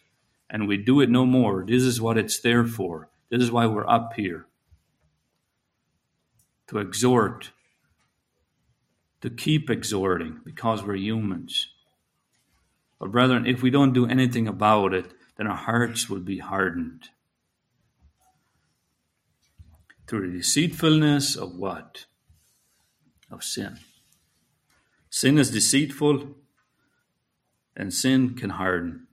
And 0.50 0.68
we 0.68 0.76
do 0.76 1.00
it 1.00 1.10
no 1.10 1.24
more. 1.24 1.64
This 1.66 1.82
is 1.82 2.00
what 2.00 2.18
it's 2.18 2.40
there 2.40 2.64
for. 2.64 3.08
This 3.30 3.42
is 3.42 3.50
why 3.50 3.66
we're 3.66 3.88
up 3.88 4.14
here. 4.14 4.46
To 6.68 6.78
exhort, 6.78 7.50
to 9.20 9.30
keep 9.30 9.70
exhorting, 9.70 10.40
because 10.44 10.82
we're 10.82 10.96
humans. 10.96 11.68
But, 12.98 13.12
brethren, 13.12 13.46
if 13.46 13.62
we 13.62 13.70
don't 13.70 13.92
do 13.92 14.06
anything 14.06 14.48
about 14.48 14.94
it, 14.94 15.06
then 15.36 15.46
our 15.46 15.56
hearts 15.56 16.08
will 16.08 16.20
be 16.20 16.38
hardened. 16.38 17.08
Through 20.06 20.30
the 20.30 20.38
deceitfulness 20.38 21.36
of 21.36 21.56
what? 21.56 22.06
Of 23.30 23.42
sin. 23.42 23.78
Sin 25.10 25.38
is 25.38 25.50
deceitful 25.50 26.34
and 27.76 27.92
sin 27.92 28.34
can 28.34 28.50
harden. 28.50 29.06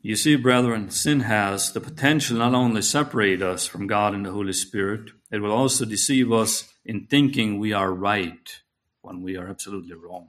You 0.00 0.16
see, 0.16 0.36
brethren, 0.36 0.90
sin 0.90 1.20
has 1.20 1.72
the 1.72 1.80
potential 1.80 2.38
not 2.38 2.54
only 2.54 2.82
separate 2.82 3.42
us 3.42 3.66
from 3.66 3.86
God 3.86 4.14
and 4.14 4.24
the 4.24 4.30
Holy 4.30 4.52
Spirit, 4.52 5.10
it 5.30 5.40
will 5.40 5.52
also 5.52 5.84
deceive 5.84 6.32
us 6.32 6.72
in 6.84 7.06
thinking 7.06 7.58
we 7.58 7.72
are 7.72 7.92
right 7.92 8.62
when 9.02 9.22
we 9.22 9.36
are 9.36 9.48
absolutely 9.48 9.94
wrong. 9.94 10.28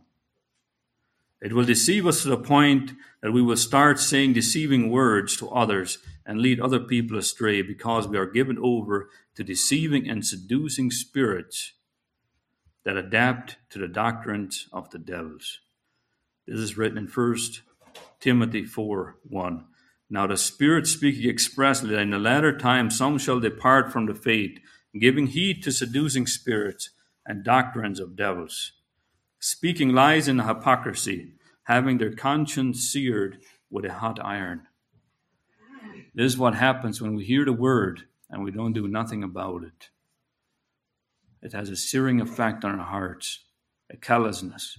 It 1.42 1.54
will 1.54 1.64
deceive 1.64 2.06
us 2.06 2.24
to 2.24 2.30
the 2.30 2.38
point 2.38 2.94
that 3.22 3.32
we 3.32 3.42
will 3.42 3.56
start 3.56 4.00
saying 4.00 4.34
deceiving 4.34 4.90
words 4.92 5.38
to 5.38 5.50
others 5.50 6.00
and 6.26 6.42
lead 6.42 6.60
other 6.60 6.80
people 6.80 7.18
astray 7.18 7.62
because 7.62 8.08
we 8.08 8.18
are 8.18 8.26
given 8.26 8.58
over 8.62 9.10
to 9.36 9.44
deceiving 9.44 10.10
and 10.10 10.26
seducing 10.26 10.92
spirits 10.92 11.74
that 12.84 12.98
adapt 12.98 13.58
to 13.70 13.80
the 13.80 13.88
doctrines 13.88 14.68
of 14.74 14.90
the 14.90 15.00
devils. 15.00 15.60
This 16.46 16.60
is 16.60 16.78
written 16.78 16.98
in 16.98 17.08
1 17.08 17.38
Timothy 18.20 18.66
4 18.66 19.18
1. 19.24 19.66
Now 20.10 20.28
the 20.28 20.38
Spirit 20.38 20.88
speaking 20.88 21.30
expressly 21.30 21.92
that 21.92 22.02
in 22.02 22.10
the 22.10 22.20
latter 22.20 22.58
time 22.58 22.90
some 22.90 23.18
shall 23.18 23.40
depart 23.40 23.92
from 23.94 24.08
the 24.08 24.16
faith, 24.16 24.60
giving 25.00 25.28
heed 25.28 25.62
to 25.64 25.72
seducing 25.72 26.26
spirits 26.26 26.90
and 27.26 27.44
doctrines 27.44 28.00
of 28.00 28.16
devils, 28.16 28.72
speaking 29.40 29.90
lies 29.90 30.28
in 30.28 30.40
hypocrisy, 30.40 31.34
having 31.64 31.98
their 31.98 32.14
conscience 32.14 32.90
seared 32.92 33.40
with 33.70 33.86
a 33.86 33.94
hot 33.94 34.20
iron. 34.24 34.64
This 36.14 36.34
is 36.34 36.38
what 36.38 36.56
happens 36.56 37.02
when 37.02 37.16
we 37.16 37.24
hear 37.24 37.46
the 37.46 37.54
word 37.54 38.04
and 38.30 38.44
we 38.44 38.52
don't 38.52 38.74
do 38.74 38.88
nothing 38.88 39.24
about 39.24 39.64
it. 39.64 39.90
It 41.42 41.54
has 41.54 41.70
a 41.70 41.76
searing 41.76 42.20
effect 42.20 42.66
on 42.66 42.80
our 42.80 42.86
hearts, 42.86 43.46
a 43.90 43.98
callousness. 43.98 44.78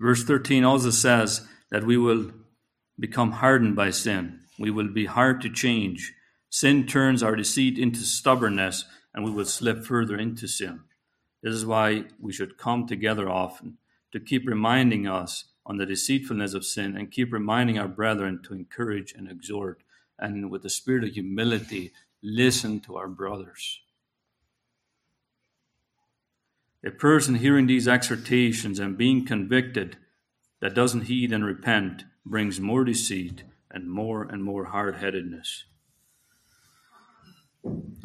Verse 0.00 0.24
13 0.24 0.64
also 0.64 0.90
says 0.90 1.46
that 1.70 1.84
we 1.84 1.96
will 1.96 2.32
become 2.98 3.32
hardened 3.32 3.76
by 3.76 3.90
sin. 3.90 4.40
We 4.58 4.70
will 4.70 4.88
be 4.88 5.06
hard 5.06 5.40
to 5.42 5.50
change. 5.50 6.12
Sin 6.50 6.86
turns 6.86 7.22
our 7.22 7.36
deceit 7.36 7.78
into 7.78 8.00
stubbornness, 8.00 8.84
and 9.16 9.24
we 9.24 9.30
will 9.30 9.46
slip 9.46 9.82
further 9.82 10.16
into 10.16 10.46
sin. 10.46 10.82
This 11.42 11.54
is 11.54 11.64
why 11.64 12.04
we 12.20 12.32
should 12.32 12.58
come 12.58 12.86
together 12.86 13.28
often 13.28 13.78
to 14.12 14.20
keep 14.20 14.46
reminding 14.46 15.08
us 15.08 15.46
on 15.64 15.78
the 15.78 15.86
deceitfulness 15.86 16.54
of 16.54 16.64
sin 16.64 16.96
and 16.96 17.10
keep 17.10 17.32
reminding 17.32 17.78
our 17.78 17.88
brethren 17.88 18.40
to 18.44 18.54
encourage 18.54 19.12
and 19.12 19.28
exhort 19.30 19.82
and 20.18 20.50
with 20.50 20.62
the 20.62 20.70
spirit 20.70 21.02
of 21.02 21.14
humility 21.14 21.92
listen 22.22 22.78
to 22.80 22.96
our 22.96 23.08
brothers. 23.08 23.80
A 26.84 26.90
person 26.90 27.36
hearing 27.36 27.66
these 27.66 27.88
exhortations 27.88 28.78
and 28.78 28.96
being 28.96 29.24
convicted 29.24 29.96
that 30.60 30.74
doesn't 30.74 31.02
heed 31.02 31.32
and 31.32 31.44
repent 31.44 32.04
brings 32.24 32.60
more 32.60 32.84
deceit 32.84 33.42
and 33.70 33.90
more 33.90 34.22
and 34.22 34.44
more 34.44 34.66
hard 34.66 34.96
headedness. 34.96 35.64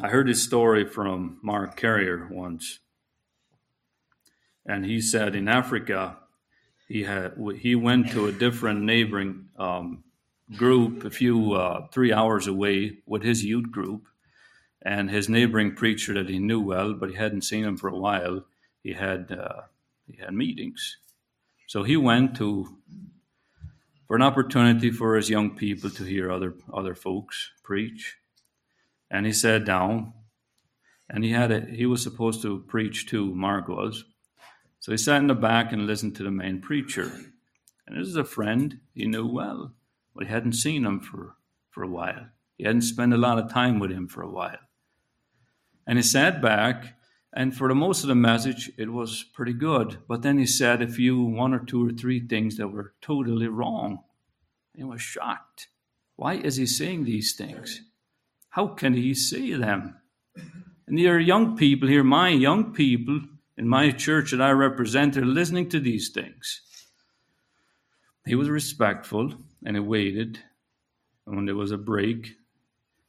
I 0.00 0.08
heard 0.08 0.26
this 0.26 0.42
story 0.42 0.84
from 0.84 1.38
Mark 1.42 1.76
Carrier 1.76 2.28
once, 2.30 2.80
and 4.66 4.84
he 4.84 5.00
said 5.00 5.34
in 5.34 5.48
Africa 5.48 6.18
he 6.88 7.04
had 7.04 7.34
he 7.58 7.74
went 7.74 8.10
to 8.10 8.26
a 8.26 8.32
different 8.32 8.82
neighboring 8.82 9.48
um, 9.58 10.04
group 10.56 11.04
a 11.04 11.10
few 11.10 11.52
uh, 11.54 11.86
three 11.88 12.12
hours 12.12 12.46
away 12.46 12.98
with 13.06 13.22
his 13.22 13.44
youth 13.44 13.70
group, 13.70 14.08
and 14.82 15.10
his 15.10 15.28
neighboring 15.28 15.74
preacher 15.74 16.14
that 16.14 16.28
he 16.28 16.38
knew 16.38 16.60
well, 16.60 16.94
but 16.94 17.10
he 17.10 17.16
hadn't 17.16 17.42
seen 17.42 17.64
him 17.64 17.76
for 17.76 17.88
a 17.88 17.98
while. 17.98 18.44
He 18.82 18.92
had 18.92 19.32
uh, 19.32 19.62
he 20.06 20.16
had 20.16 20.34
meetings, 20.34 20.98
so 21.66 21.82
he 21.82 21.96
went 21.96 22.36
to 22.36 22.76
for 24.06 24.16
an 24.16 24.22
opportunity 24.22 24.90
for 24.90 25.16
his 25.16 25.30
young 25.30 25.56
people 25.56 25.90
to 25.90 26.04
hear 26.04 26.30
other 26.30 26.54
other 26.72 26.94
folks 26.94 27.52
preach, 27.62 28.16
and 29.12 29.26
he 29.26 29.32
sat 29.32 29.64
down, 29.64 30.12
and 31.08 31.22
he 31.22 31.30
had 31.30 31.52
a, 31.52 31.60
he 31.60 31.86
was 31.86 32.02
supposed 32.02 32.42
to 32.42 32.64
preach 32.66 33.06
too. 33.06 33.32
Mark 33.32 33.68
was, 33.68 34.04
so 34.80 34.90
he 34.90 34.98
sat 34.98 35.20
in 35.20 35.28
the 35.28 35.34
back 35.34 35.72
and 35.72 35.86
listened 35.86 36.16
to 36.16 36.24
the 36.24 36.30
main 36.32 36.60
preacher, 36.60 37.12
and 37.86 37.96
this 37.96 38.08
is 38.08 38.16
a 38.16 38.24
friend 38.24 38.80
he 38.94 39.06
knew 39.06 39.26
well, 39.26 39.74
but 40.16 40.26
he 40.26 40.32
hadn't 40.32 40.54
seen 40.54 40.84
him 40.84 40.98
for 40.98 41.36
for 41.70 41.82
a 41.82 41.88
while. 41.88 42.26
He 42.56 42.64
hadn't 42.64 42.82
spent 42.82 43.14
a 43.14 43.18
lot 43.18 43.38
of 43.38 43.50
time 43.50 43.78
with 43.78 43.90
him 43.90 44.06
for 44.06 44.22
a 44.22 44.30
while. 44.30 44.58
And 45.86 45.98
he 45.98 46.02
sat 46.02 46.40
back, 46.40 46.98
and 47.32 47.56
for 47.56 47.68
the 47.68 47.74
most 47.74 48.02
of 48.02 48.08
the 48.08 48.14
message, 48.14 48.70
it 48.76 48.92
was 48.92 49.24
pretty 49.32 49.54
good. 49.54 49.98
But 50.06 50.22
then 50.22 50.38
he 50.38 50.46
said 50.46 50.82
a 50.82 50.86
few, 50.86 51.22
one 51.22 51.54
or 51.54 51.60
two 51.60 51.88
or 51.88 51.92
three 51.92 52.20
things 52.20 52.58
that 52.58 52.68
were 52.68 52.92
totally 53.00 53.48
wrong. 53.48 54.04
He 54.76 54.84
was 54.84 55.00
shocked. 55.00 55.68
Why 56.16 56.34
is 56.34 56.56
he 56.56 56.66
saying 56.66 57.04
these 57.04 57.34
things? 57.34 57.80
How 58.52 58.68
can 58.68 58.94
he 58.94 59.12
say 59.14 59.52
them? 59.52 59.96
And 60.86 60.98
there 60.98 61.14
are 61.14 61.20
young 61.20 61.56
people 61.56 61.88
here, 61.88 62.04
my 62.04 62.28
young 62.28 62.72
people 62.72 63.20
in 63.56 63.68
my 63.68 63.90
church 63.90 64.30
that 64.30 64.40
I 64.40 64.50
represent, 64.50 65.16
are 65.16 65.24
listening 65.24 65.68
to 65.70 65.80
these 65.80 66.10
things. 66.10 66.62
He 68.24 68.34
was 68.34 68.48
respectful 68.48 69.34
and 69.64 69.76
he 69.76 69.80
waited. 69.80 70.38
And 71.26 71.36
when 71.36 71.46
there 71.46 71.56
was 71.56 71.70
a 71.70 71.78
break, 71.78 72.36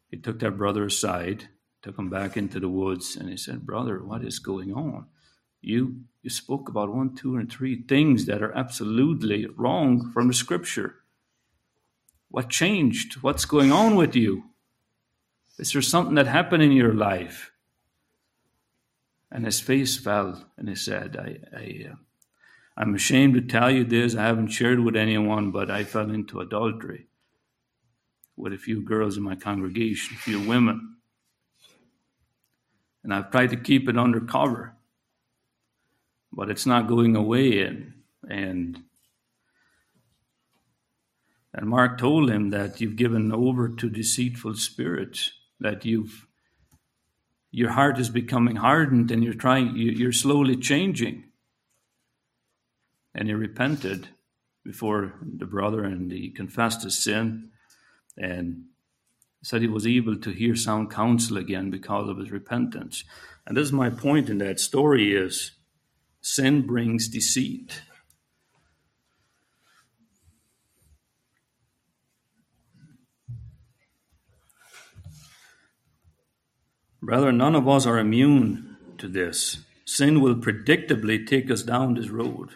he 0.09 0.17
took 0.17 0.39
that 0.39 0.57
brother 0.57 0.85
aside 0.85 1.47
took 1.83 1.99
him 1.99 2.09
back 2.09 2.37
into 2.37 2.59
the 2.59 2.69
woods 2.69 3.15
and 3.17 3.29
he 3.29 3.37
said, 3.37 3.65
Brother, 3.65 4.03
what 4.03 4.23
is 4.23 4.39
going 4.39 4.73
on? 4.73 5.05
You 5.61 6.03
you 6.21 6.29
spoke 6.29 6.69
about 6.69 6.93
one, 6.93 7.15
two, 7.15 7.35
and 7.35 7.51
three 7.51 7.83
things 7.83 8.25
that 8.25 8.41
are 8.41 8.57
absolutely 8.57 9.45
wrong 9.57 10.09
from 10.11 10.29
the 10.29 10.33
scripture. 10.33 10.95
What 12.29 12.49
changed? 12.49 13.15
What's 13.21 13.43
going 13.43 13.73
on 13.73 13.95
with 13.95 14.15
you? 14.15 14.45
Is 15.59 15.73
there 15.73 15.81
something 15.81 16.15
that 16.15 16.27
happened 16.27 16.63
in 16.63 16.71
your 16.71 16.93
life? 16.93 17.51
And 19.31 19.45
his 19.45 19.59
face 19.59 19.97
fell 19.97 20.45
and 20.57 20.69
he 20.69 20.75
said, 20.75 21.17
I, 21.17 21.57
I 21.57 21.89
uh, 21.91 21.95
I'm 22.75 22.95
ashamed 22.95 23.35
to 23.35 23.41
tell 23.41 23.69
you 23.69 23.83
this. 23.83 24.15
I 24.15 24.23
haven't 24.23 24.47
shared 24.47 24.79
with 24.79 24.95
anyone, 24.95 25.51
but 25.51 25.69
I 25.69 25.83
fell 25.83 26.09
into 26.09 26.39
adultery 26.39 27.07
with 28.35 28.53
a 28.53 28.57
few 28.57 28.81
girls 28.81 29.15
in 29.15 29.23
my 29.23 29.35
congregation, 29.35 30.15
a 30.15 30.19
few 30.19 30.39
women 30.39 30.93
and 33.03 33.13
I've 33.13 33.31
tried 33.31 33.49
to 33.49 33.57
keep 33.57 33.89
it 33.89 33.97
under 33.97 34.21
cover, 34.21 34.75
but 36.31 36.49
it's 36.49 36.65
not 36.65 36.87
going 36.87 37.15
away. 37.15 37.61
And 37.61 37.93
and 38.29 38.83
and 41.53 41.69
Mark 41.69 41.97
told 41.97 42.29
him 42.29 42.49
that 42.51 42.81
you've 42.81 42.95
given 42.95 43.31
over 43.31 43.69
to 43.69 43.89
deceitful 43.89 44.55
spirits, 44.55 45.31
that 45.63 45.83
you've 45.85 46.27
your 47.55 47.69
heart 47.69 47.99
is 47.99 48.09
becoming 48.09 48.55
hardened, 48.55 49.11
and 49.11 49.23
you're 49.23 49.35
trying, 49.35 49.75
you're 49.75 50.11
slowly 50.11 50.55
changing. 50.55 51.25
And 53.13 53.27
he 53.27 53.33
repented 53.35 54.07
before 54.65 55.13
the 55.21 55.45
brother, 55.45 55.83
and 55.83 56.11
he 56.11 56.31
confessed 56.31 56.81
his 56.81 57.03
sin, 57.03 57.51
and 58.17 58.63
said 59.43 59.61
he 59.61 59.67
was 59.67 59.85
able 59.85 60.17
to 60.17 60.31
hear 60.31 60.55
sound 60.55 60.89
counsel 60.89 61.37
again 61.37 61.69
because 61.69 62.09
of 62.09 62.17
his 62.17 62.31
repentance. 62.31 63.03
And 63.45 63.55
this 63.55 63.67
is 63.67 63.73
my 63.73 63.91
point 63.91 64.29
in 64.29 64.39
that 64.39 64.59
story 64.59 65.15
is 65.15 65.51
sin 66.21 66.65
brings 66.65 67.07
deceit. 67.07 67.83
Brother, 77.03 77.33
none 77.33 77.53
of 77.53 77.67
us 77.67 77.85
are 77.85 77.99
immune 77.99 78.77
to 78.97 79.09
this. 79.09 79.59
Sin 79.83 80.21
will 80.21 80.35
predictably 80.35 81.27
take 81.27 81.51
us 81.51 81.61
down 81.61 81.95
this 81.95 82.07
road. 82.07 82.51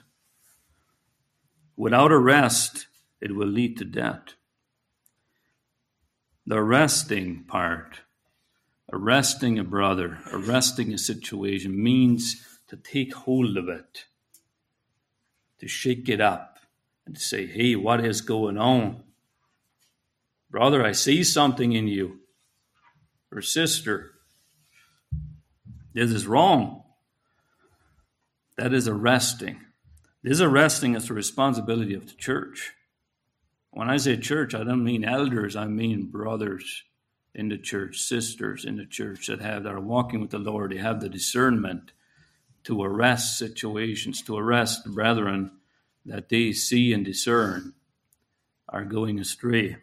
Without 1.76 2.14
arrest, 2.14 2.88
it 3.20 3.36
will 3.36 3.50
lead 3.50 3.76
to 3.78 3.84
death. 3.84 4.36
The 6.46 6.56
arresting 6.56 7.44
part, 7.44 8.00
arresting 8.90 9.60
a 9.60 9.66
brother, 9.66 10.20
arresting 10.32 10.94
a 10.94 10.98
situation 10.98 11.84
means 11.84 12.42
to 12.70 12.78
take 12.78 13.14
hold 13.14 13.58
of 13.58 13.68
it, 13.68 14.06
to 15.60 15.68
shake 15.68 16.08
it 16.08 16.22
up, 16.22 16.60
and 17.06 17.16
to 17.16 17.22
say, 17.22 17.48
hey, 17.48 17.76
what 17.76 18.04
is 18.06 18.22
going 18.22 18.58
on? 18.58 19.04
Brother, 20.50 20.86
I 20.86 20.94
see 20.94 21.22
something 21.26 21.74
in 21.74 21.90
you. 21.90 22.22
Or 23.30 23.42
sister, 23.42 24.14
this 25.98 26.12
is 26.12 26.28
wrong. 26.28 26.84
That 28.58 28.72
is 28.72 28.88
arresting. 28.88 29.60
This 30.22 30.42
arresting 30.42 30.96
is 30.96 31.08
the 31.08 31.16
responsibility 31.16 31.96
of 31.96 32.08
the 32.08 32.14
church. 32.14 32.74
When 33.72 33.90
I 33.90 33.98
say 33.98 34.18
church, 34.18 34.54
I 34.54 34.64
don't 34.64 34.84
mean 34.84 35.04
elders, 35.04 35.56
I 35.56 35.66
mean 35.66 36.12
brothers 36.12 36.84
in 37.34 37.50
the 37.50 37.58
church, 37.58 38.00
sisters 38.00 38.64
in 38.64 38.78
the 38.78 38.86
church 38.86 39.26
that 39.28 39.42
have 39.42 39.64
that 39.64 39.74
are 39.74 39.80
walking 39.80 40.22
with 40.22 40.30
the 40.30 40.38
Lord. 40.38 40.72
They 40.72 40.78
have 40.78 41.02
the 41.02 41.10
discernment 41.10 41.92
to 42.66 42.84
arrest 42.84 43.40
situations, 43.40 44.22
to 44.24 44.38
arrest 44.38 44.86
brethren 44.94 45.52
that 46.06 46.30
they 46.30 46.52
see 46.52 46.94
and 46.94 47.04
discern 47.04 47.74
are 48.70 48.86
going 48.86 49.20
astray. 49.20 49.78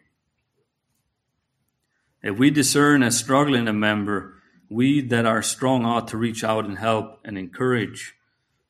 If 2.23 2.37
we 2.37 2.51
discern 2.51 3.03
a 3.03 3.11
struggling 3.11 3.65
member, 3.79 4.35
we 4.69 5.01
that 5.01 5.25
are 5.25 5.41
strong 5.41 5.85
ought 5.85 6.07
to 6.09 6.17
reach 6.17 6.43
out 6.43 6.65
and 6.65 6.77
help 6.77 7.19
and 7.23 7.37
encourage. 7.37 8.15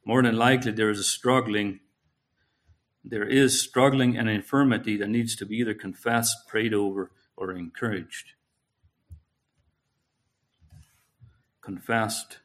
More 0.06 0.22
than 0.22 0.36
likely, 0.36 0.72
there 0.72 0.90
is 0.90 1.00
a 1.00 1.04
struggling 1.04 1.80
there 3.08 3.28
is 3.28 3.62
struggling 3.62 4.18
and 4.18 4.28
infirmity 4.28 4.98
that 4.98 5.10
needs 5.10 5.36
to 5.36 5.46
be 5.46 5.58
either 5.58 5.76
confessed, 5.76 6.48
prayed 6.48 6.74
over, 6.74 7.12
or 7.38 7.52
encouraged. 7.52 8.34
Confessed, 11.62 12.40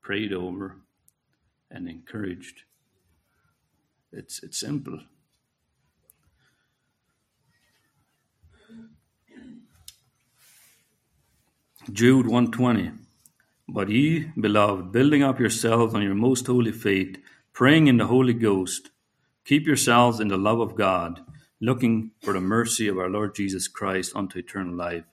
prayed 0.00 0.32
over, 0.32 0.76
and 1.68 1.88
encouraged. 1.88 2.62
It's, 4.12 4.40
it's 4.44 4.60
simple. 4.60 5.00
Jude 11.92 12.26
120 12.26 12.90
But 13.68 13.88
ye, 13.90 14.32
beloved, 14.40 14.90
building 14.90 15.22
up 15.22 15.38
yourselves 15.38 15.94
on 15.94 16.02
your 16.02 16.16
most 16.16 16.48
holy 16.48 16.72
faith, 16.72 17.16
praying 17.52 17.86
in 17.86 17.96
the 17.96 18.08
Holy 18.08 18.34
Ghost, 18.34 18.90
Keep 19.44 19.68
yourselves 19.68 20.18
in 20.18 20.26
the 20.26 20.36
love 20.36 20.58
of 20.58 20.74
God, 20.74 21.20
looking 21.60 22.10
for 22.20 22.32
the 22.32 22.40
mercy 22.40 22.88
of 22.88 22.98
our 22.98 23.08
Lord 23.08 23.36
Jesus 23.36 23.68
Christ 23.68 24.16
unto 24.16 24.40
eternal 24.40 24.74
life. 24.74 25.04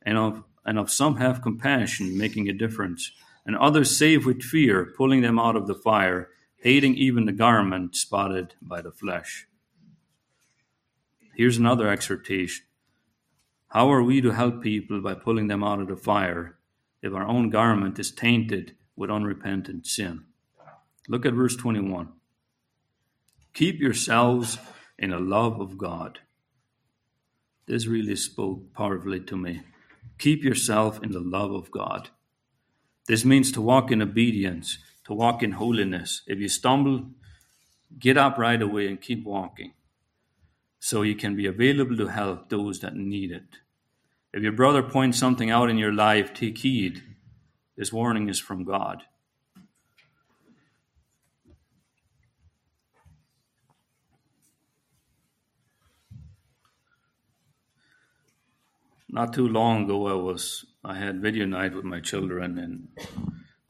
And 0.00 0.16
of, 0.16 0.44
and 0.64 0.78
of 0.78 0.90
some 0.90 1.16
have 1.16 1.42
compassion, 1.42 2.16
making 2.16 2.48
a 2.48 2.54
difference, 2.54 3.10
and 3.44 3.54
others 3.54 3.94
save 3.94 4.24
with 4.24 4.42
fear, 4.42 4.94
pulling 4.96 5.20
them 5.20 5.38
out 5.38 5.56
of 5.56 5.66
the 5.66 5.74
fire, 5.74 6.30
hating 6.56 6.94
even 6.94 7.26
the 7.26 7.32
garment 7.32 7.96
spotted 7.96 8.54
by 8.62 8.80
the 8.80 8.92
flesh. 8.92 9.46
Here's 11.36 11.58
another 11.58 11.86
exhortation. 11.90 12.64
How 13.74 13.90
are 13.90 14.04
we 14.04 14.20
to 14.20 14.30
help 14.30 14.62
people 14.62 15.00
by 15.00 15.14
pulling 15.14 15.48
them 15.48 15.64
out 15.64 15.80
of 15.80 15.88
the 15.88 15.96
fire 15.96 16.56
if 17.02 17.12
our 17.12 17.26
own 17.26 17.50
garment 17.50 17.98
is 17.98 18.12
tainted 18.12 18.76
with 18.94 19.10
unrepentant 19.10 19.88
sin? 19.88 20.26
Look 21.08 21.26
at 21.26 21.34
verse 21.34 21.56
21. 21.56 22.10
Keep 23.52 23.80
yourselves 23.80 24.58
in 24.96 25.10
the 25.10 25.18
love 25.18 25.60
of 25.60 25.76
God. 25.76 26.20
This 27.66 27.88
really 27.88 28.14
spoke 28.14 28.72
powerfully 28.74 29.18
to 29.22 29.36
me. 29.36 29.62
Keep 30.18 30.44
yourself 30.44 31.02
in 31.02 31.10
the 31.10 31.18
love 31.18 31.50
of 31.50 31.72
God. 31.72 32.10
This 33.08 33.24
means 33.24 33.50
to 33.50 33.60
walk 33.60 33.90
in 33.90 34.00
obedience, 34.00 34.78
to 35.06 35.14
walk 35.14 35.42
in 35.42 35.50
holiness. 35.50 36.22
If 36.28 36.38
you 36.38 36.48
stumble, 36.48 37.06
get 37.98 38.16
up 38.16 38.38
right 38.38 38.62
away 38.62 38.86
and 38.86 39.00
keep 39.00 39.24
walking 39.24 39.72
so 40.78 41.02
you 41.02 41.16
can 41.16 41.34
be 41.34 41.46
available 41.46 41.96
to 41.96 42.06
help 42.06 42.50
those 42.50 42.78
that 42.78 42.94
need 42.94 43.32
it. 43.32 43.63
If 44.34 44.42
your 44.42 44.52
brother 44.52 44.82
points 44.82 45.18
something 45.18 45.50
out 45.50 45.70
in 45.70 45.78
your 45.78 45.92
life, 45.92 46.34
take 46.34 46.58
heed. 46.58 47.02
This 47.76 47.92
warning 47.92 48.28
is 48.28 48.38
from 48.38 48.64
God. 48.64 49.04
not 59.14 59.32
too 59.32 59.46
long 59.46 59.84
ago, 59.84 60.08
I 60.08 60.14
was 60.14 60.66
I 60.84 60.96
had 60.96 61.22
video 61.22 61.46
night 61.46 61.72
with 61.72 61.84
my 61.84 62.00
children, 62.00 62.58
and 62.58 62.88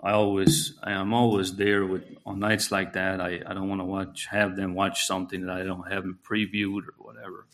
I 0.02 0.12
always 0.12 0.72
I 0.82 0.92
am 0.92 1.12
always 1.12 1.56
there 1.56 1.84
with 1.84 2.02
on 2.24 2.40
nights 2.40 2.72
like 2.72 2.94
that. 2.94 3.20
I, 3.20 3.42
I 3.46 3.52
don't 3.52 3.68
want 3.68 3.82
to 3.82 3.84
watch 3.84 4.26
have 4.30 4.56
them 4.56 4.74
watch 4.74 5.04
something 5.06 5.44
that 5.44 5.54
I 5.54 5.62
don't 5.62 5.92
have 5.92 6.04
them 6.04 6.18
previewed 6.26 6.88
or 6.88 6.94
whatever. 6.96 7.46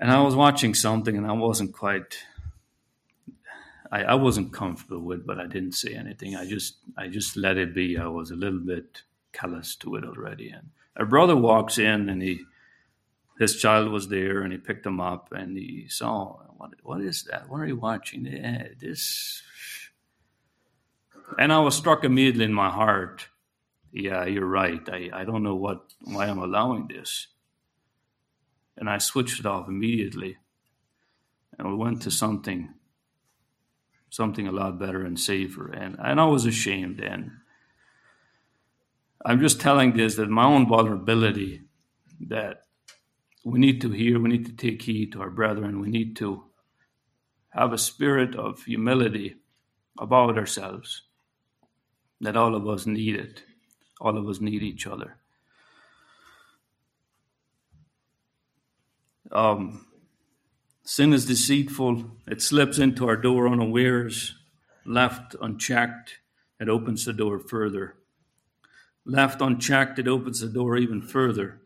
And 0.00 0.10
I 0.10 0.20
was 0.22 0.34
watching 0.34 0.74
something, 0.74 1.16
and 1.16 1.26
I 1.26 1.32
wasn't 1.32 1.72
quite. 1.72 2.18
I, 3.92 4.02
I 4.02 4.14
wasn't 4.14 4.52
comfortable 4.52 5.02
with, 5.02 5.26
but 5.26 5.38
I 5.38 5.46
didn't 5.46 5.72
say 5.72 5.94
anything. 5.94 6.34
I 6.34 6.46
just 6.46 6.78
I 6.96 7.06
just 7.06 7.36
let 7.36 7.56
it 7.56 7.74
be. 7.74 7.96
I 7.96 8.08
was 8.08 8.32
a 8.32 8.36
little 8.36 8.60
bit 8.60 9.02
callous 9.32 9.76
to 9.76 9.94
it 9.96 10.04
already. 10.04 10.50
And 10.50 10.70
a 10.96 11.04
brother 11.04 11.36
walks 11.36 11.78
in, 11.78 12.08
and 12.08 12.22
he 12.22 12.40
his 13.40 13.56
child 13.56 13.90
was 13.90 14.08
there 14.08 14.42
and 14.42 14.52
he 14.52 14.58
picked 14.58 14.84
him 14.84 15.00
up 15.00 15.32
and 15.32 15.56
he 15.56 15.86
saw 15.88 16.36
what 16.58 16.72
what 16.82 17.00
is 17.00 17.24
that? 17.24 17.48
What 17.48 17.60
are 17.60 17.66
you 17.66 17.76
watching? 17.76 18.26
Yeah, 18.26 18.68
this 18.78 19.42
and 21.38 21.52
I 21.52 21.58
was 21.60 21.74
struck 21.74 22.04
immediately 22.04 22.44
in 22.44 22.52
my 22.52 22.68
heart. 22.68 23.28
Yeah, 23.92 24.26
you're 24.26 24.46
right. 24.46 24.86
I, 24.88 25.10
I 25.12 25.24
don't 25.24 25.42
know 25.42 25.54
what 25.54 25.94
why 26.04 26.26
I'm 26.26 26.38
allowing 26.38 26.88
this. 26.88 27.28
And 28.76 28.88
I 28.88 28.98
switched 28.98 29.40
it 29.40 29.46
off 29.46 29.68
immediately. 29.68 30.38
And 31.58 31.68
we 31.68 31.74
went 31.74 32.02
to 32.02 32.10
something 32.10 32.74
something 34.12 34.48
a 34.48 34.52
lot 34.52 34.76
better 34.78 35.04
and 35.04 35.18
safer. 35.18 35.70
And, 35.70 35.96
and 36.02 36.20
I 36.20 36.24
was 36.24 36.44
ashamed 36.44 36.98
and 36.98 37.30
I'm 39.24 39.40
just 39.40 39.60
telling 39.60 39.92
this 39.92 40.16
that 40.16 40.30
my 40.30 40.44
own 40.44 40.66
vulnerability 40.66 41.62
that 42.28 42.64
we 43.44 43.58
need 43.58 43.80
to 43.82 43.90
hear, 43.90 44.18
we 44.18 44.30
need 44.30 44.46
to 44.46 44.52
take 44.52 44.82
heed 44.82 45.12
to 45.12 45.20
our 45.20 45.30
brethren, 45.30 45.80
we 45.80 45.88
need 45.88 46.16
to 46.16 46.44
have 47.50 47.72
a 47.72 47.78
spirit 47.78 48.34
of 48.34 48.64
humility 48.64 49.36
about 49.98 50.38
ourselves 50.38 51.02
that 52.20 52.36
all 52.36 52.54
of 52.54 52.66
us 52.68 52.86
need 52.86 53.16
it. 53.16 53.42
All 54.00 54.16
of 54.16 54.28
us 54.28 54.40
need 54.40 54.62
each 54.62 54.86
other. 54.86 55.19
Um, 59.32 59.86
sin 60.82 61.12
is 61.12 61.26
deceitful. 61.26 62.04
It 62.26 62.42
slips 62.42 62.78
into 62.78 63.06
our 63.06 63.16
door 63.16 63.48
unawares. 63.48 64.34
Left 64.84 65.36
unchecked, 65.40 66.18
it 66.58 66.68
opens 66.68 67.04
the 67.04 67.12
door 67.12 67.38
further. 67.38 67.96
Left 69.04 69.40
unchecked, 69.40 69.98
it 69.98 70.08
opens 70.08 70.40
the 70.40 70.48
door 70.48 70.76
even 70.76 71.02
further. 71.02 71.60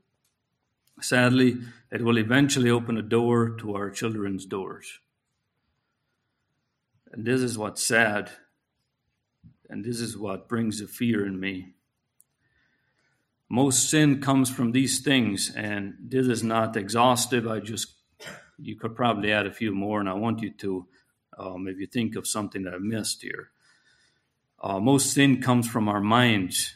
Sadly, 1.01 1.59
it 1.91 2.03
will 2.03 2.19
eventually 2.19 2.71
open 2.71 2.97
a 2.97 3.03
door 3.03 3.51
to 3.59 3.75
our 3.75 3.91
children's 3.91 4.47
doors. 4.47 5.01
And 7.13 7.25
this 7.25 7.41
is 7.41 7.57
what's 7.57 7.83
sad, 7.83 8.31
and 9.69 9.85
this 9.85 10.01
is 10.01 10.17
what 10.17 10.49
brings 10.49 10.81
the 10.81 10.87
fear 10.87 11.27
in 11.27 11.39
me. 11.39 11.75
Most 13.51 13.91
sin 13.91 14.21
comes 14.21 14.51
from 14.51 14.73
these 14.73 15.01
things, 15.01 15.53
and 15.55 15.95
this 16.01 16.27
is 16.27 16.43
not 16.43 16.77
exhaustive. 16.77 17.47
I 17.47 17.61
just, 17.61 17.95
you 18.59 18.77
could 18.77 18.97
probably 18.97 19.33
add 19.33 19.47
a 19.47 19.53
few 19.53 19.73
more, 19.75 20.01
and 20.01 20.09
I 20.09 20.15
want 20.15 20.41
you 20.41 20.51
to, 20.51 20.87
um, 21.39 21.69
if 21.69 21.79
you 21.79 21.87
think 21.87 22.17
of 22.17 22.27
something 22.27 22.63
that 22.65 22.75
I 22.75 22.79
missed 22.79 23.23
here. 23.23 23.51
Uh, 24.63 24.81
most 24.81 25.13
sin 25.13 25.43
comes 25.43 25.69
from 25.69 25.89
our 25.89 26.01
minds 26.01 26.75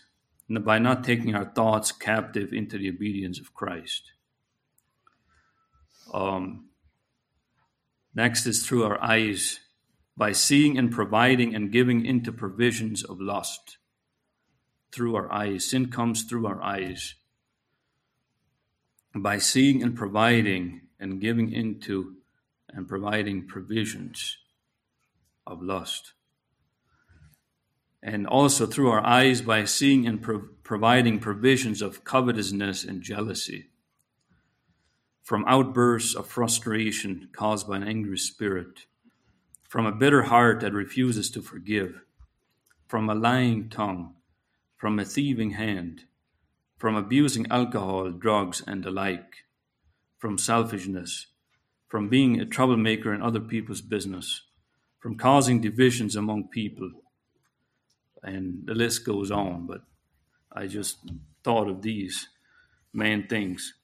by 0.49 0.79
not 0.79 1.05
taking 1.05 1.35
our 1.35 1.47
thoughts 1.47 1.91
captive 1.91 2.53
into 2.53 2.79
the 2.79 2.91
obedience 2.91 3.41
of 3.41 3.55
Christ. 3.55 4.13
Um, 6.13 6.69
next 8.15 8.47
is 8.47 8.67
through 8.67 8.85
our 8.85 9.03
eyes 9.03 9.61
by 10.17 10.33
seeing 10.33 10.77
and 10.77 10.91
providing 10.91 11.55
and 11.55 11.71
giving 11.71 12.05
into 12.05 12.33
provisions 12.33 13.05
of 13.05 13.21
lust. 13.21 13.79
Through 14.93 15.17
our 15.17 15.31
eyes. 15.33 15.67
Sin 15.67 15.91
comes 15.91 16.25
through 16.25 16.47
our 16.47 16.61
eyes. 16.63 17.15
By 19.15 19.39
seeing 19.39 19.83
and 19.83 19.97
providing 19.97 20.83
and 20.99 21.21
giving 21.21 21.53
into 21.53 22.17
and 22.71 22.89
providing 22.89 23.47
provisions 23.47 24.37
of 25.47 25.63
lust 25.63 26.13
and 28.03 28.27
also 28.27 28.67
through 28.67 28.91
our 28.91 29.05
eyes 29.05 29.43
by 29.43 29.65
seeing 29.65 30.07
and 30.07 30.23
pro- 30.23 30.49
providing 30.63 31.19
provisions 31.19 31.83
of 31.83 32.05
covetousness 32.05 32.85
and 32.85 33.03
jealousy, 33.03 33.67
from 35.23 35.45
outbursts 35.47 36.15
of 36.15 36.27
frustration 36.27 37.29
caused 37.33 37.69
by 37.69 37.77
an 37.77 37.83
angry 37.83 38.19
spirit, 38.19 38.87
from 39.69 39.85
a 39.85 39.93
bitter 39.93 40.23
heart 40.23 40.61
that 40.61 40.73
refuses 40.73 41.31
to 41.31 41.43
forgive, 41.43 42.03
from 42.87 43.11
a 43.11 43.15
lying 43.15 43.69
tongue, 43.69 44.15
from 44.79 44.99
a 44.99 45.05
thieving 45.05 45.51
hand, 45.51 46.05
from 46.79 46.97
abusing 46.97 47.47
alcohol, 47.51 48.11
drugs, 48.11 48.63
and 48.67 48.85
the 48.85 48.91
like, 48.91 49.45
from 50.19 50.39
selfishness, 50.39 51.27
from 51.89 52.09
being 52.09 52.41
a 52.41 52.47
troublemaker 52.47 53.13
in 53.13 53.21
other 53.21 53.41
people's 53.41 53.83
business, 53.83 54.43
from 54.99 55.17
causing 55.17 55.61
divisions 55.61 56.17
among 56.17 56.49
people 56.49 56.91
and 58.23 58.67
the 58.67 58.75
list 58.75 59.05
goes 59.05 59.31
on. 59.31 59.67
But 59.67 59.83
I 60.53 60.67
just 60.67 60.99
thought 61.45 61.69
of 61.69 61.83
these 61.83 62.29
main 62.93 63.27
things. 63.27 63.75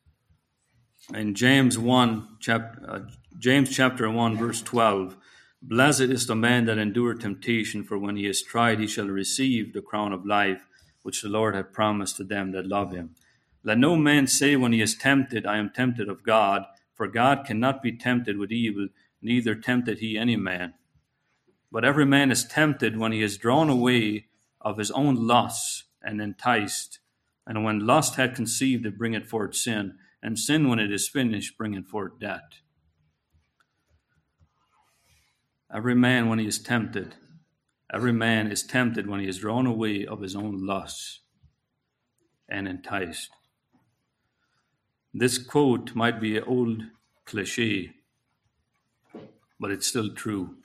In 1.12 1.34
James 1.34 1.78
one 1.78 2.36
chapter, 2.40 2.90
uh, 2.90 3.00
James 3.38 3.74
chapter 3.74 4.10
one 4.10 4.36
verse 4.36 4.62
twelve, 4.62 5.16
blessed 5.62 6.00
is 6.02 6.26
the 6.26 6.34
man 6.34 6.64
that 6.66 6.78
endure 6.78 7.14
temptation, 7.14 7.84
for 7.84 7.98
when 7.98 8.16
he 8.16 8.26
is 8.26 8.42
tried, 8.42 8.80
he 8.80 8.86
shall 8.86 9.08
receive 9.08 9.72
the 9.72 9.82
crown 9.82 10.12
of 10.12 10.24
life 10.26 10.66
which 11.04 11.20
the 11.20 11.28
Lord 11.28 11.54
hath 11.54 11.70
promised 11.70 12.16
to 12.16 12.24
them 12.24 12.52
that 12.52 12.66
love 12.66 12.90
him. 12.90 13.14
Let 13.62 13.78
no 13.78 13.94
man 13.94 14.26
say 14.26 14.56
when 14.56 14.72
he 14.72 14.80
is 14.80 14.96
tempted, 14.96 15.46
I 15.46 15.58
am 15.58 15.70
tempted 15.70 16.08
of 16.08 16.24
God, 16.24 16.64
for 16.94 17.06
God 17.06 17.44
cannot 17.44 17.82
be 17.82 17.96
tempted 17.96 18.38
with 18.38 18.50
evil, 18.50 18.88
neither 19.20 19.54
tempted 19.54 19.98
he 19.98 20.16
any 20.16 20.36
man. 20.36 20.72
But 21.70 21.84
every 21.84 22.06
man 22.06 22.30
is 22.30 22.46
tempted 22.46 22.96
when 22.96 23.12
he 23.12 23.22
is 23.22 23.36
drawn 23.36 23.68
away 23.68 24.26
of 24.62 24.78
his 24.78 24.90
own 24.92 25.26
lusts 25.26 25.84
and 26.02 26.22
enticed. 26.22 27.00
And 27.46 27.64
when 27.64 27.86
lust 27.86 28.14
had 28.14 28.34
conceived, 28.34 28.86
it 28.86 28.96
bringeth 28.96 29.26
forth 29.26 29.54
sin, 29.54 29.98
and 30.22 30.38
sin, 30.38 30.68
when 30.70 30.78
it 30.78 30.90
is 30.90 31.06
finished, 31.06 31.58
bringeth 31.58 31.86
forth 31.86 32.18
death. 32.18 32.48
Every 35.72 35.94
man, 35.94 36.28
when 36.28 36.38
he 36.38 36.46
is 36.46 36.58
tempted, 36.58 37.16
every 37.92 38.12
man 38.12 38.50
is 38.50 38.62
tempted 38.62 39.06
when 39.06 39.20
he 39.20 39.28
is 39.28 39.38
drawn 39.38 39.66
away 39.66 40.06
of 40.06 40.20
his 40.20 40.34
own 40.34 40.66
lusts 40.66 41.20
and 42.48 42.68
enticed. 42.68 43.30
This 45.12 45.38
quote 45.38 45.94
might 45.94 46.20
be 46.20 46.36
an 46.36 46.44
old 46.44 46.82
cliche, 47.24 47.92
but 49.60 49.70
it's 49.70 49.86
still 49.86 50.12
true. 50.12 50.56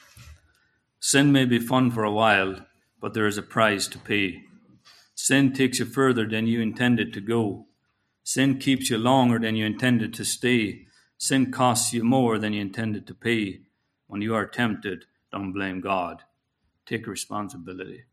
Sin 0.99 1.31
may 1.31 1.45
be 1.45 1.59
fun 1.59 1.91
for 1.91 2.03
a 2.03 2.11
while, 2.11 2.65
but 2.99 3.13
there 3.13 3.27
is 3.27 3.37
a 3.37 3.43
price 3.43 3.87
to 3.87 3.99
pay. 3.99 4.41
Sin 5.15 5.53
takes 5.53 5.79
you 5.79 5.85
further 5.85 6.25
than 6.25 6.47
you 6.47 6.61
intended 6.61 7.13
to 7.13 7.21
go. 7.21 7.67
Sin 8.23 8.57
keeps 8.57 8.89
you 8.89 8.97
longer 8.97 9.39
than 9.39 9.55
you 9.55 9.65
intended 9.65 10.13
to 10.15 10.25
stay. 10.25 10.85
Sin 11.17 11.51
costs 11.51 11.93
you 11.93 12.03
more 12.03 12.37
than 12.37 12.53
you 12.53 12.61
intended 12.61 13.05
to 13.07 13.13
pay. 13.13 13.59
When 14.07 14.21
you 14.21 14.33
are 14.33 14.45
tempted, 14.47 15.05
don't 15.31 15.53
blame 15.53 15.81
God. 15.81 16.23
Take 16.89 17.05
responsibility. 17.05 18.05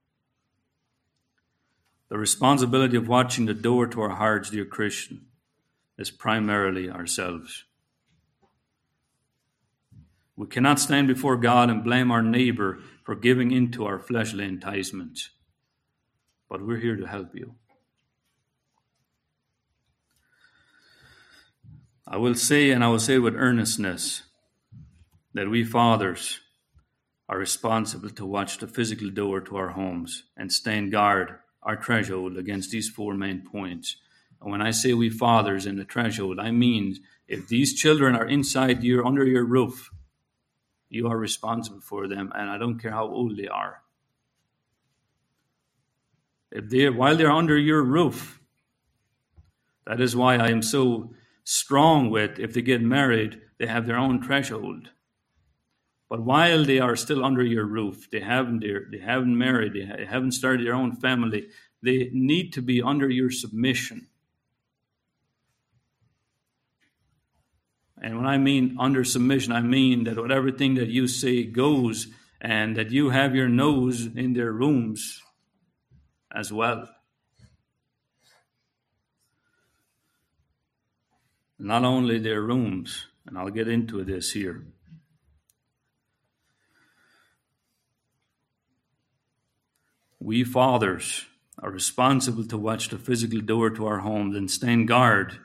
The 2.11 2.19
responsibility 2.19 2.99
of 2.99 3.09
watching 3.09 3.47
the 3.47 3.55
door 3.55 3.87
to 3.87 4.03
our 4.03 4.11
hearts, 4.11 4.51
dear 4.51 4.67
Christian, 4.67 5.29
is 5.97 6.11
primarily 6.11 6.91
ourselves. 6.91 7.65
We 10.37 10.47
cannot 10.47 10.79
stand 10.79 11.09
before 11.09 11.39
God 11.39 11.71
and 11.71 11.83
blame 11.83 12.11
our 12.11 12.21
neighbor 12.21 12.81
for 13.03 13.15
giving 13.15 13.51
in 13.51 13.71
to 13.73 13.87
our 13.87 13.99
fleshly 13.99 14.45
enticements. 14.45 15.31
but 16.49 16.65
we're 16.65 16.77
here 16.77 16.97
to 16.97 17.07
help 17.07 17.35
you. 17.35 17.55
I 22.07 22.19
will 22.19 22.35
say, 22.35 22.71
and 22.71 22.85
I 22.85 22.89
will 22.89 23.01
say 23.01 23.19
with 23.19 23.35
earnestness, 23.35 24.23
that 25.35 25.51
we 25.51 25.65
fathers 25.65 26.41
are 27.29 27.39
responsible 27.39 28.11
to 28.11 28.25
watch 28.25 28.59
the 28.59 28.67
physical 28.67 29.11
door 29.11 29.41
to 29.41 29.57
our 29.57 29.71
homes 29.71 30.25
and 30.37 30.53
stand 30.53 30.93
guard 30.93 31.37
our 31.63 31.83
threshold 31.83 32.37
against 32.37 32.71
these 32.71 32.89
four 32.89 33.15
main 33.15 33.43
points. 33.43 33.97
And 34.41 34.51
when 34.53 34.63
I 34.63 34.71
say 34.71 34.95
we 34.95 35.11
fathers 35.11 35.67
in 35.67 35.77
the 35.77 35.85
threshold, 35.85 36.39
I 36.39 36.53
mean 36.53 36.97
if 37.27 37.49
these 37.49 37.75
children 37.75 38.15
are 38.15 38.27
inside 38.27 38.85
your 38.85 39.05
under 39.05 39.25
your 39.25 39.45
roof, 39.45 39.91
you 40.89 41.09
are 41.09 41.19
responsible 41.19 41.81
for 41.81 42.07
them, 42.07 42.33
and 42.35 42.49
I 42.49 42.59
don't 42.59 42.79
care 42.79 42.93
how 42.93 43.07
old 43.07 43.37
they 43.37 43.49
are. 43.49 43.83
If 46.53 46.71
they 46.71 46.89
while 46.89 47.17
they're 47.17 47.31
under 47.31 47.59
your 47.59 47.83
roof, 47.83 48.41
that 49.87 50.01
is 50.01 50.15
why 50.15 50.37
I 50.37 50.51
am 50.51 50.63
so 50.63 51.15
strong 51.43 52.11
with 52.11 52.39
if 52.39 52.55
they 52.55 52.63
get 52.63 52.83
married, 52.83 53.41
they 53.59 53.67
have 53.67 53.87
their 53.87 53.99
own 53.99 54.23
threshold. 54.23 54.91
But 56.09 56.23
while 56.23 56.65
they 56.65 56.79
are 56.79 56.95
still 56.95 57.25
under 57.25 57.43
your 57.43 57.65
roof, 57.65 58.09
they 58.11 58.21
haven't 58.21 58.61
they 58.61 58.99
haven't 58.99 59.37
married, 59.37 59.73
they 59.75 60.05
haven't 60.05 60.33
started 60.33 60.67
their 60.67 60.75
own 60.75 60.95
family, 60.97 61.49
they 61.83 62.11
need 62.13 62.53
to 62.53 62.63
be 62.63 62.81
under 62.81 63.09
your 63.09 63.31
submission. 63.31 64.07
And 68.01 68.17
when 68.17 68.27
I 68.27 68.39
mean 68.39 68.77
under 68.79 69.05
submission, 69.05 69.53
I 69.53 69.63
mean 69.63 70.05
that 70.05 70.19
whatever 70.19 70.53
thing 70.53 70.75
that 70.75 70.89
you 70.89 71.09
say 71.09 71.43
goes 71.45 72.09
and 72.41 72.77
that 72.77 72.91
you 72.91 73.11
have 73.11 73.35
your 73.35 73.49
nose 73.49 74.07
in 74.07 74.35
their 74.35 74.53
rooms 74.53 75.23
as 76.33 76.53
well. 76.53 76.89
Not 81.59 81.85
only 81.85 82.19
their 82.19 82.43
rooms, 82.43 83.07
and 83.27 83.39
I'll 83.39 83.49
get 83.51 83.67
into 83.67 84.05
this 84.05 84.33
here. 84.33 84.67
We 90.27 90.43
fathers 90.43 91.25
are 91.61 91.71
responsible 91.71 92.45
to 92.47 92.59
watch 92.59 92.89
the 92.89 92.99
physical 92.99 93.41
door 93.41 93.71
to 93.71 93.87
our 93.87 94.01
homes 94.01 94.35
and 94.35 94.51
stand 94.51 94.89
guard 94.89 95.39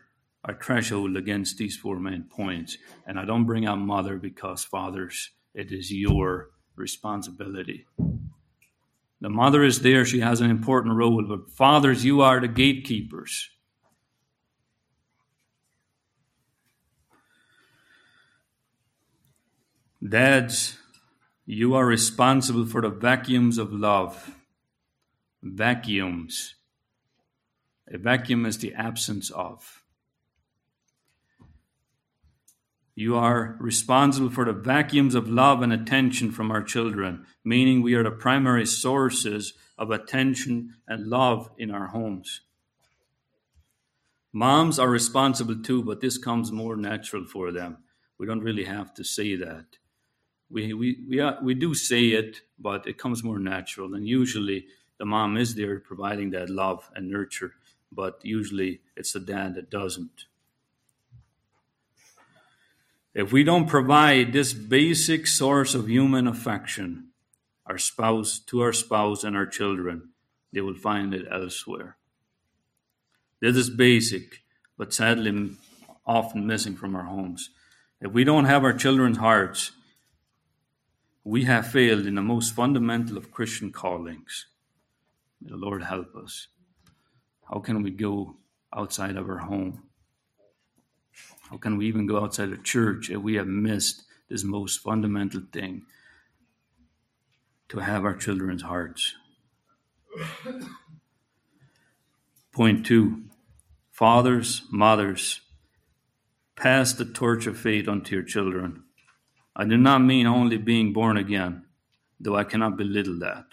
our 0.43 0.57
threshold 0.59 1.15
against 1.15 1.59
these 1.59 1.77
four 1.77 1.99
main 1.99 2.23
points. 2.23 2.79
And 3.05 3.19
I 3.19 3.25
don't 3.25 3.45
bring 3.45 3.67
out 3.67 3.77
mother 3.77 4.17
because 4.17 4.63
fathers, 4.63 5.29
it 5.53 5.71
is 5.71 5.93
your 5.93 6.49
responsibility. 6.75 7.85
The 9.19 9.29
mother 9.29 9.63
is 9.63 9.81
there, 9.81 10.03
she 10.03 10.21
has 10.21 10.41
an 10.41 10.49
important 10.49 10.95
role, 10.95 11.23
but 11.27 11.51
fathers, 11.51 12.03
you 12.03 12.21
are 12.21 12.39
the 12.39 12.47
gatekeepers. 12.47 13.51
Dads, 20.03 20.79
you 21.45 21.75
are 21.75 21.85
responsible 21.85 22.65
for 22.65 22.81
the 22.81 22.89
vacuums 22.89 23.59
of 23.59 23.71
love. 23.71 24.40
Vacuums. 25.43 26.55
A 27.91 27.97
vacuum 27.97 28.45
is 28.45 28.59
the 28.59 28.73
absence 28.73 29.29
of. 29.31 29.81
You 32.93 33.15
are 33.15 33.57
responsible 33.59 34.29
for 34.29 34.45
the 34.45 34.53
vacuums 34.53 35.15
of 35.15 35.29
love 35.29 35.61
and 35.61 35.73
attention 35.73 36.31
from 36.31 36.51
our 36.51 36.61
children, 36.61 37.25
meaning 37.43 37.81
we 37.81 37.95
are 37.95 38.03
the 38.03 38.11
primary 38.11 38.65
sources 38.65 39.53
of 39.77 39.89
attention 39.89 40.75
and 40.87 41.07
love 41.07 41.49
in 41.57 41.71
our 41.71 41.87
homes. 41.87 42.41
Moms 44.33 44.77
are 44.77 44.89
responsible 44.89 45.61
too, 45.61 45.83
but 45.83 46.01
this 46.01 46.17
comes 46.17 46.51
more 46.51 46.77
natural 46.77 47.25
for 47.25 47.51
them. 47.51 47.77
We 48.17 48.27
don't 48.27 48.43
really 48.43 48.65
have 48.65 48.93
to 48.95 49.03
say 49.03 49.35
that. 49.35 49.65
We, 50.49 50.73
we, 50.73 50.97
we, 51.09 51.19
are, 51.19 51.39
we 51.41 51.53
do 51.55 51.73
say 51.73 52.09
it, 52.09 52.41
but 52.59 52.85
it 52.85 52.97
comes 52.97 53.23
more 53.23 53.39
natural. 53.39 53.95
And 53.95 54.07
usually 54.07 54.67
the 55.01 55.05
mom 55.05 55.35
is 55.35 55.55
there 55.55 55.79
providing 55.79 56.29
that 56.29 56.47
love 56.47 56.87
and 56.95 57.09
nurture, 57.09 57.53
but 57.91 58.19
usually 58.21 58.81
it's 58.95 59.13
the 59.13 59.19
dad 59.19 59.55
that 59.55 59.71
doesn't. 59.71 60.25
If 63.15 63.31
we 63.31 63.43
don't 63.43 63.65
provide 63.65 64.31
this 64.31 64.53
basic 64.53 65.25
source 65.25 65.73
of 65.73 65.89
human 65.89 66.27
affection, 66.27 67.07
our 67.65 67.79
spouse, 67.79 68.37
to 68.45 68.61
our 68.61 68.73
spouse 68.73 69.23
and 69.23 69.35
our 69.35 69.47
children, 69.47 70.09
they 70.53 70.61
will 70.61 70.75
find 70.75 71.15
it 71.15 71.25
elsewhere. 71.31 71.97
This 73.39 73.55
is 73.55 73.71
basic, 73.71 74.43
but 74.77 74.93
sadly 74.93 75.49
often 76.05 76.45
missing 76.45 76.75
from 76.75 76.95
our 76.95 77.05
homes. 77.05 77.49
If 77.99 78.11
we 78.11 78.23
don't 78.23 78.45
have 78.45 78.63
our 78.63 78.73
children's 78.73 79.17
hearts, 79.17 79.71
we 81.23 81.45
have 81.45 81.65
failed 81.65 82.05
in 82.05 82.13
the 82.13 82.21
most 82.21 82.53
fundamental 82.53 83.17
of 83.17 83.31
Christian 83.31 83.71
callings. 83.71 84.45
May 85.41 85.49
the 85.49 85.57
Lord 85.57 85.83
help 85.83 86.15
us. 86.15 86.47
How 87.51 87.59
can 87.59 87.81
we 87.81 87.91
go 87.91 88.37
outside 88.75 89.17
of 89.17 89.27
our 89.27 89.39
home? 89.39 89.83
How 91.49 91.57
can 91.57 91.77
we 91.77 91.87
even 91.87 92.05
go 92.05 92.23
outside 92.23 92.51
of 92.51 92.63
church 92.63 93.09
if 93.09 93.17
we 93.17 93.35
have 93.35 93.47
missed 93.47 94.03
this 94.29 94.43
most 94.43 94.79
fundamental 94.79 95.41
thing 95.51 95.83
to 97.69 97.79
have 97.79 98.05
our 98.05 98.15
children's 98.15 98.61
hearts? 98.61 99.15
Point 102.53 102.85
two 102.85 103.23
fathers, 103.91 104.63
mothers, 104.71 105.41
pass 106.55 106.93
the 106.93 107.05
torch 107.05 107.47
of 107.47 107.57
faith 107.57 107.87
unto 107.87 108.15
your 108.15 108.23
children. 108.23 108.83
I 109.55 109.65
do 109.65 109.77
not 109.77 109.99
mean 109.99 110.27
only 110.27 110.57
being 110.57 110.93
born 110.93 111.17
again, 111.17 111.65
though 112.19 112.35
I 112.35 112.43
cannot 112.43 112.77
belittle 112.77 113.19
that. 113.19 113.45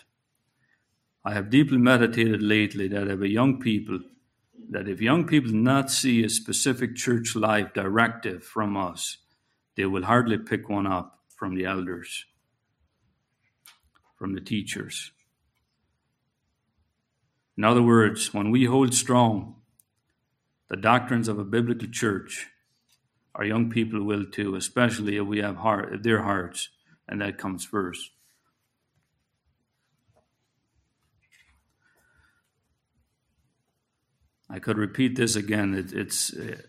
I 1.29 1.35
have 1.35 1.51
deeply 1.51 1.77
meditated 1.77 2.41
lately 2.41 2.89
that 2.89 3.07
if 3.07 3.21
young 3.21 3.61
people 3.61 4.01
that 4.71 4.89
if 4.89 5.03
young 5.03 5.27
people 5.27 5.51
do 5.51 5.59
not 5.59 5.91
see 5.91 6.25
a 6.25 6.29
specific 6.31 6.97
church 6.97 7.37
life 7.37 7.75
directive 7.75 8.43
from 8.43 8.79
us, 8.79 9.19
they 9.77 9.85
will 9.85 10.05
hardly 10.05 10.39
pick 10.39 10.71
one 10.71 10.87
up 10.87 11.21
from 11.37 11.55
the 11.55 11.67
elders, 11.67 12.25
from 14.17 14.35
the 14.35 14.41
teachers. 14.41 15.13
In 17.59 17.65
other 17.65 17.83
words, 17.83 18.33
when 18.33 18.51
we 18.51 18.65
hold 18.65 18.95
strong 18.95 19.57
the 20.71 20.77
doctrines 20.77 21.29
of 21.29 21.39
a 21.39 21.45
biblical 21.45 21.89
church, 21.89 22.47
our 23.35 23.45
young 23.45 23.69
people 23.69 24.03
will 24.03 24.25
too, 24.25 24.55
especially 24.55 25.19
if 25.19 25.27
we 25.27 25.41
have 25.41 25.57
heart, 25.57 26.03
their 26.03 26.23
hearts, 26.23 26.71
and 27.07 27.21
that 27.21 27.37
comes 27.37 27.67
first. 27.67 28.13
I 34.51 34.59
could 34.59 34.79
repeat 34.79 35.17
this 35.17 35.37
again. 35.37 35.75
It, 35.75 35.93
it's 35.93 36.33
uh, 36.35 36.63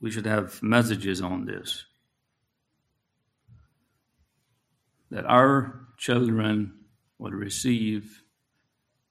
we 0.00 0.10
should 0.10 0.26
have 0.26 0.62
messages 0.62 1.20
on 1.20 1.46
this 1.46 1.84
that 5.10 5.26
our 5.26 5.86
children 5.98 6.72
will 7.18 7.32
receive 7.32 8.22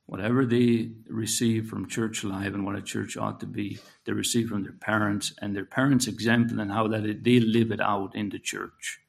whatever 0.07 0.45
they 0.45 0.91
receive 1.07 1.67
from 1.69 1.87
church 1.87 2.23
life 2.23 2.53
and 2.53 2.65
what 2.65 2.75
a 2.75 2.81
church 2.81 3.15
ought 3.15 3.39
to 3.39 3.45
be. 3.45 3.79
They 4.05 4.11
receive 4.11 4.49
from 4.49 4.63
their 4.63 4.73
parents 4.73 5.31
and 5.41 5.55
their 5.55 5.63
parents' 5.63 6.07
example 6.07 6.59
and 6.59 6.71
how 6.71 6.87
that 6.87 7.23
they 7.23 7.39
live 7.39 7.71
it 7.71 7.79
out 7.79 8.15
in 8.15 8.29
the 8.29 8.39
church. 8.39 8.99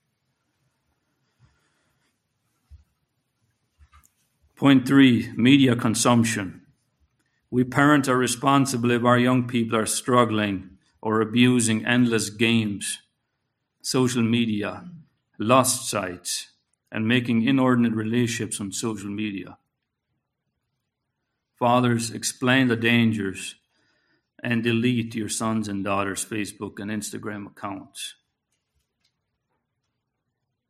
Point 4.54 4.86
three: 4.86 5.32
media 5.34 5.74
consumption. 5.74 6.61
We 7.52 7.64
parents 7.64 8.08
are 8.08 8.16
responsible 8.16 8.90
if 8.92 9.04
our 9.04 9.18
young 9.18 9.46
people 9.46 9.76
are 9.76 9.84
struggling 9.84 10.78
or 11.02 11.20
abusing 11.20 11.84
endless 11.84 12.30
games, 12.30 13.00
social 13.82 14.22
media, 14.22 14.84
lost 15.38 15.90
sites, 15.90 16.46
and 16.90 17.06
making 17.06 17.46
inordinate 17.46 17.92
relationships 17.92 18.58
on 18.58 18.72
social 18.72 19.10
media. 19.10 19.58
Fathers, 21.58 22.10
explain 22.10 22.68
the 22.68 22.76
dangers 22.76 23.56
and 24.42 24.62
delete 24.62 25.14
your 25.14 25.28
sons 25.28 25.68
and 25.68 25.84
daughters' 25.84 26.24
Facebook 26.24 26.78
and 26.78 26.90
Instagram 26.90 27.48
accounts. 27.48 28.14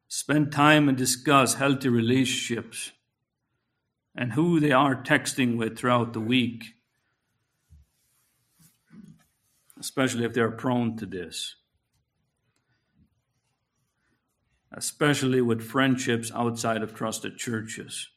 Spend 0.08 0.50
time 0.50 0.88
and 0.88 0.98
discuss 0.98 1.54
healthy 1.54 1.88
relationships 1.88 2.90
and 4.14 4.32
who 4.32 4.60
they 4.60 4.72
are 4.72 5.02
texting 5.02 5.56
with 5.56 5.78
throughout 5.78 6.12
the 6.12 6.20
week, 6.20 6.74
especially 9.80 10.24
if 10.24 10.32
they're 10.32 10.50
prone 10.50 10.96
to 10.96 11.06
this. 11.06 11.56
Especially 14.74 15.40
with 15.40 15.62
friendships 15.62 16.30
outside 16.34 16.82
of 16.82 16.94
trusted 16.94 17.36
churches. 17.36 18.08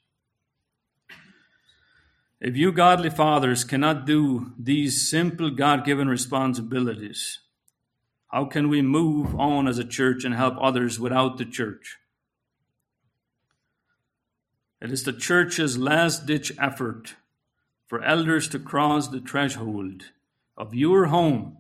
If 2.40 2.56
you 2.56 2.72
godly 2.72 3.10
fathers 3.10 3.64
cannot 3.64 4.06
do 4.06 4.54
these 4.58 5.10
simple 5.10 5.50
God 5.50 5.86
given 5.86 6.08
responsibilities, 6.08 7.40
how 8.28 8.46
can 8.46 8.70
we 8.70 8.82
move 8.82 9.36
on 9.40 9.68
as 9.68 9.80
a 9.80 9.86
church 9.86 10.26
and 10.26 10.36
help 10.36 10.56
others 10.60 11.00
without 11.00 11.38
the 11.38 11.46
church? 11.46 11.98
It 14.86 14.92
is 14.92 15.02
the 15.02 15.14
church's 15.14 15.80
last 15.80 16.28
ditch 16.28 16.52
effort 16.60 17.16
for 17.88 18.04
elders 18.04 18.48
to 18.50 18.60
cross 18.60 19.08
the 19.08 19.20
threshold 19.20 20.12
of 20.56 20.76
your 20.76 21.06
home 21.06 21.58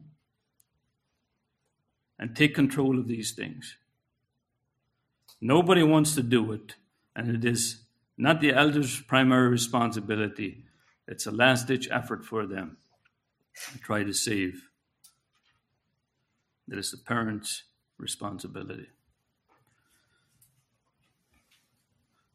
and 2.20 2.36
take 2.36 2.54
control 2.54 3.00
of 3.00 3.08
these 3.08 3.32
things. 3.32 3.78
Nobody 5.42 5.82
wants 5.82 6.14
to 6.14 6.22
do 6.22 6.52
it, 6.52 6.76
and 7.16 7.36
it 7.36 7.44
is 7.44 7.80
not 8.16 8.42
the 8.42 8.54
elders' 8.54 9.02
primary 9.02 9.50
responsibility. 9.50 10.64
It's 11.08 11.26
a 11.26 11.32
last 11.32 11.66
ditch 11.66 11.88
effort 11.90 12.24
for 12.24 12.46
them 12.46 12.78
to 13.72 13.80
try 13.80 14.04
to 14.04 14.14
save. 14.14 14.70
That 16.68 16.78
is 16.78 16.92
the 16.92 16.98
parents' 16.98 17.64
responsibility. 17.98 18.90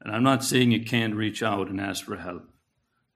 And 0.00 0.14
I'm 0.14 0.22
not 0.22 0.44
saying 0.44 0.70
you 0.70 0.84
can't 0.84 1.14
reach 1.14 1.42
out 1.42 1.68
and 1.68 1.80
ask 1.80 2.04
for 2.04 2.16
help. 2.16 2.48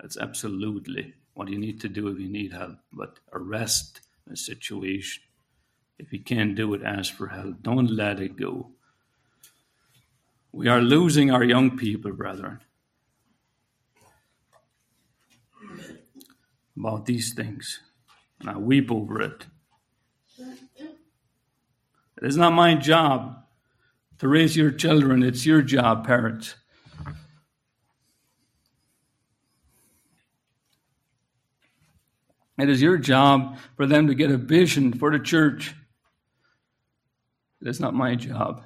That's 0.00 0.16
absolutely 0.16 1.14
what 1.32 1.48
you 1.48 1.58
need 1.58 1.80
to 1.80 1.88
do 1.88 2.08
if 2.08 2.18
you 2.18 2.28
need 2.28 2.52
help. 2.52 2.76
But 2.92 3.18
arrest 3.32 4.00
a 4.30 4.36
situation. 4.36 5.22
If 5.98 6.12
you 6.12 6.20
can't 6.20 6.54
do 6.54 6.74
it, 6.74 6.82
ask 6.82 7.14
for 7.14 7.28
help. 7.28 7.62
Don't 7.62 7.90
let 7.90 8.20
it 8.20 8.36
go. 8.36 8.70
We 10.52 10.68
are 10.68 10.80
losing 10.80 11.30
our 11.30 11.42
young 11.42 11.76
people, 11.76 12.12
brethren. 12.12 12.60
about 16.76 17.06
these 17.06 17.32
things, 17.34 17.80
and 18.40 18.50
I 18.50 18.58
weep 18.58 18.90
over 18.90 19.20
it. 19.22 19.46
It 20.38 22.26
is 22.28 22.36
not 22.36 22.52
my 22.52 22.74
job 22.74 23.44
to 24.18 24.28
raise 24.28 24.56
your 24.56 24.70
children, 24.70 25.22
it's 25.22 25.46
your 25.46 25.62
job, 25.62 26.06
parents. 26.06 26.54
It 32.58 32.68
is 32.68 32.80
your 32.80 32.98
job 32.98 33.58
for 33.76 33.86
them 33.86 34.06
to 34.06 34.14
get 34.14 34.30
a 34.30 34.36
vision 34.36 34.92
for 34.92 35.10
the 35.10 35.18
church. 35.18 35.74
Is 37.62 37.80
not 37.80 37.94
my 37.94 38.14
job. 38.14 38.62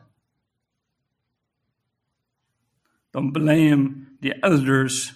Don't 3.12 3.31
blame 3.31 4.09
the 4.20 4.35
elders 4.42 5.12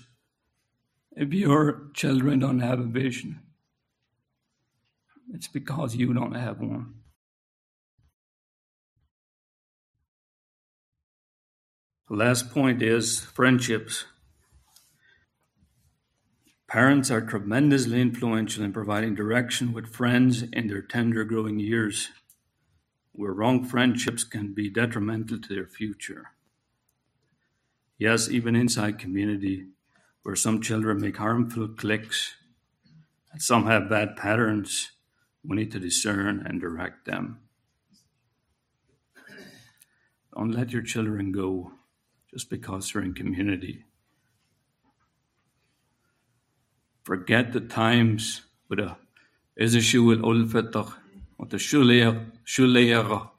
if 1.16 1.32
your 1.32 1.90
children 1.94 2.38
don't 2.38 2.61
have 2.61 2.80
a 2.80 2.85
vision, 2.85 3.40
it's 5.35 5.48
because 5.48 5.94
you 5.94 6.12
don't 6.14 6.35
have 6.35 6.61
one. 6.61 6.94
The 12.08 12.16
last 12.16 12.50
point 12.50 12.82
is 12.82 13.20
friendships. 13.20 14.04
Parents 16.72 17.11
are 17.11 17.20
tremendously 17.20 18.00
influential 18.00 18.64
in 18.64 18.72
providing 18.72 19.14
direction 19.14 19.74
with 19.74 19.94
friends 19.94 20.42
in 20.54 20.68
their 20.68 20.80
tender 20.80 21.22
growing 21.22 21.58
years, 21.58 22.08
where 23.12 23.35
wrong 23.35 23.62
friendships 23.62 24.24
can 24.24 24.54
be 24.54 24.70
detrimental 24.70 25.38
to 25.38 25.54
their 25.54 25.66
future. 25.66 26.28
Yes, 27.98 28.30
even 28.30 28.56
inside 28.56 28.98
community, 28.98 29.66
where 30.22 30.35
some 30.35 30.62
children 30.62 30.98
make 30.98 31.18
harmful 31.18 31.68
clicks 31.68 32.37
and 33.32 33.42
some 33.42 33.66
have 33.66 33.90
bad 33.90 34.16
patterns, 34.16 34.92
we 35.44 35.58
need 35.58 35.72
to 35.72 35.78
discern 35.78 36.42
and 36.46 36.58
direct 36.58 37.04
them. 37.04 37.40
Don't 40.35 40.52
let 40.52 40.72
your 40.72 40.80
children 40.80 41.32
go 41.32 41.72
just 42.30 42.48
because 42.48 42.90
they're 42.90 43.02
in 43.02 43.12
community. 43.12 43.85
Forget 47.04 47.52
the 47.52 47.60
times 47.60 48.42
with 48.68 48.78
a 48.78 48.96
shul 49.80 50.16
ulfetach, 50.16 50.92
with 51.38 51.50
the 51.50 51.56
shuleach, 51.56 53.30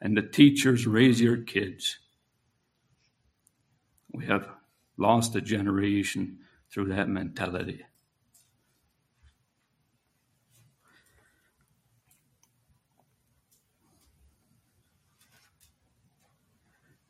and 0.00 0.16
the 0.16 0.22
teachers 0.22 0.86
raise 0.86 1.20
your 1.20 1.38
kids. 1.38 1.98
We 4.12 4.26
have 4.26 4.46
lost 4.98 5.34
a 5.36 5.40
generation 5.40 6.40
through 6.70 6.88
that 6.90 7.08
mentality. 7.08 7.82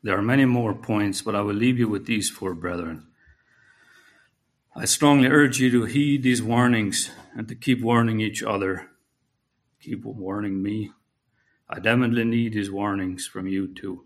There 0.01 0.17
are 0.17 0.21
many 0.21 0.45
more 0.45 0.73
points, 0.73 1.21
but 1.21 1.35
I 1.35 1.41
will 1.41 1.55
leave 1.55 1.79
you 1.79 1.87
with 1.87 2.05
these 2.05 2.29
four, 2.29 2.53
brethren. 2.53 3.07
I 4.75 4.85
strongly 4.85 5.27
urge 5.27 5.59
you 5.59 5.69
to 5.69 5.85
heed 5.85 6.23
these 6.23 6.41
warnings 6.41 7.11
and 7.35 7.47
to 7.47 7.53
keep 7.53 7.81
warning 7.81 8.19
each 8.19 8.41
other. 8.41 8.89
Keep 9.79 10.03
warning 10.03 10.63
me. 10.63 10.91
I 11.69 11.79
definitely 11.79 12.23
need 12.23 12.53
these 12.53 12.71
warnings 12.71 13.27
from 13.27 13.47
you 13.47 13.71
too. 13.71 14.05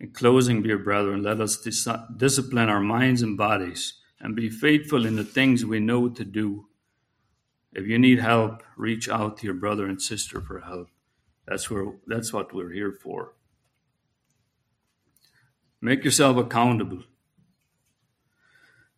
In 0.00 0.10
closing, 0.10 0.62
dear 0.62 0.78
brethren, 0.78 1.22
let 1.22 1.40
us 1.40 1.56
dis- 1.56 1.86
discipline 2.16 2.68
our 2.68 2.80
minds 2.80 3.22
and 3.22 3.36
bodies 3.36 3.94
and 4.20 4.34
be 4.34 4.50
faithful 4.50 5.06
in 5.06 5.14
the 5.14 5.24
things 5.24 5.64
we 5.64 5.78
know 5.78 6.08
to 6.08 6.24
do. 6.24 6.66
If 7.72 7.86
you 7.86 8.00
need 8.00 8.18
help, 8.18 8.64
reach 8.76 9.08
out 9.08 9.36
to 9.38 9.44
your 9.46 9.54
brother 9.54 9.86
and 9.86 10.02
sister 10.02 10.40
for 10.40 10.60
help. 10.60 10.88
That's 11.46 11.70
where 11.70 11.92
that's 12.06 12.32
what 12.32 12.52
we're 12.52 12.72
here 12.72 12.92
for. 12.92 13.34
Make 15.80 16.04
yourself 16.04 16.36
accountable. 16.36 17.04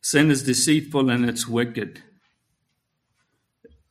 Sin 0.02 0.30
is 0.30 0.42
deceitful 0.42 1.10
and 1.10 1.28
it's 1.28 1.46
wicked. 1.46 2.02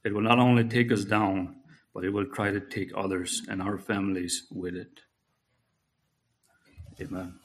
It 0.03 0.13
will 0.13 0.21
not 0.21 0.39
only 0.39 0.63
take 0.63 0.91
us 0.91 1.05
down, 1.05 1.57
but 1.93 2.03
it 2.03 2.09
will 2.11 2.25
try 2.25 2.51
to 2.51 2.59
take 2.59 2.91
others 2.95 3.41
and 3.49 3.61
our 3.61 3.77
families 3.77 4.47
with 4.51 4.75
it. 4.75 5.01
Amen 7.01 7.39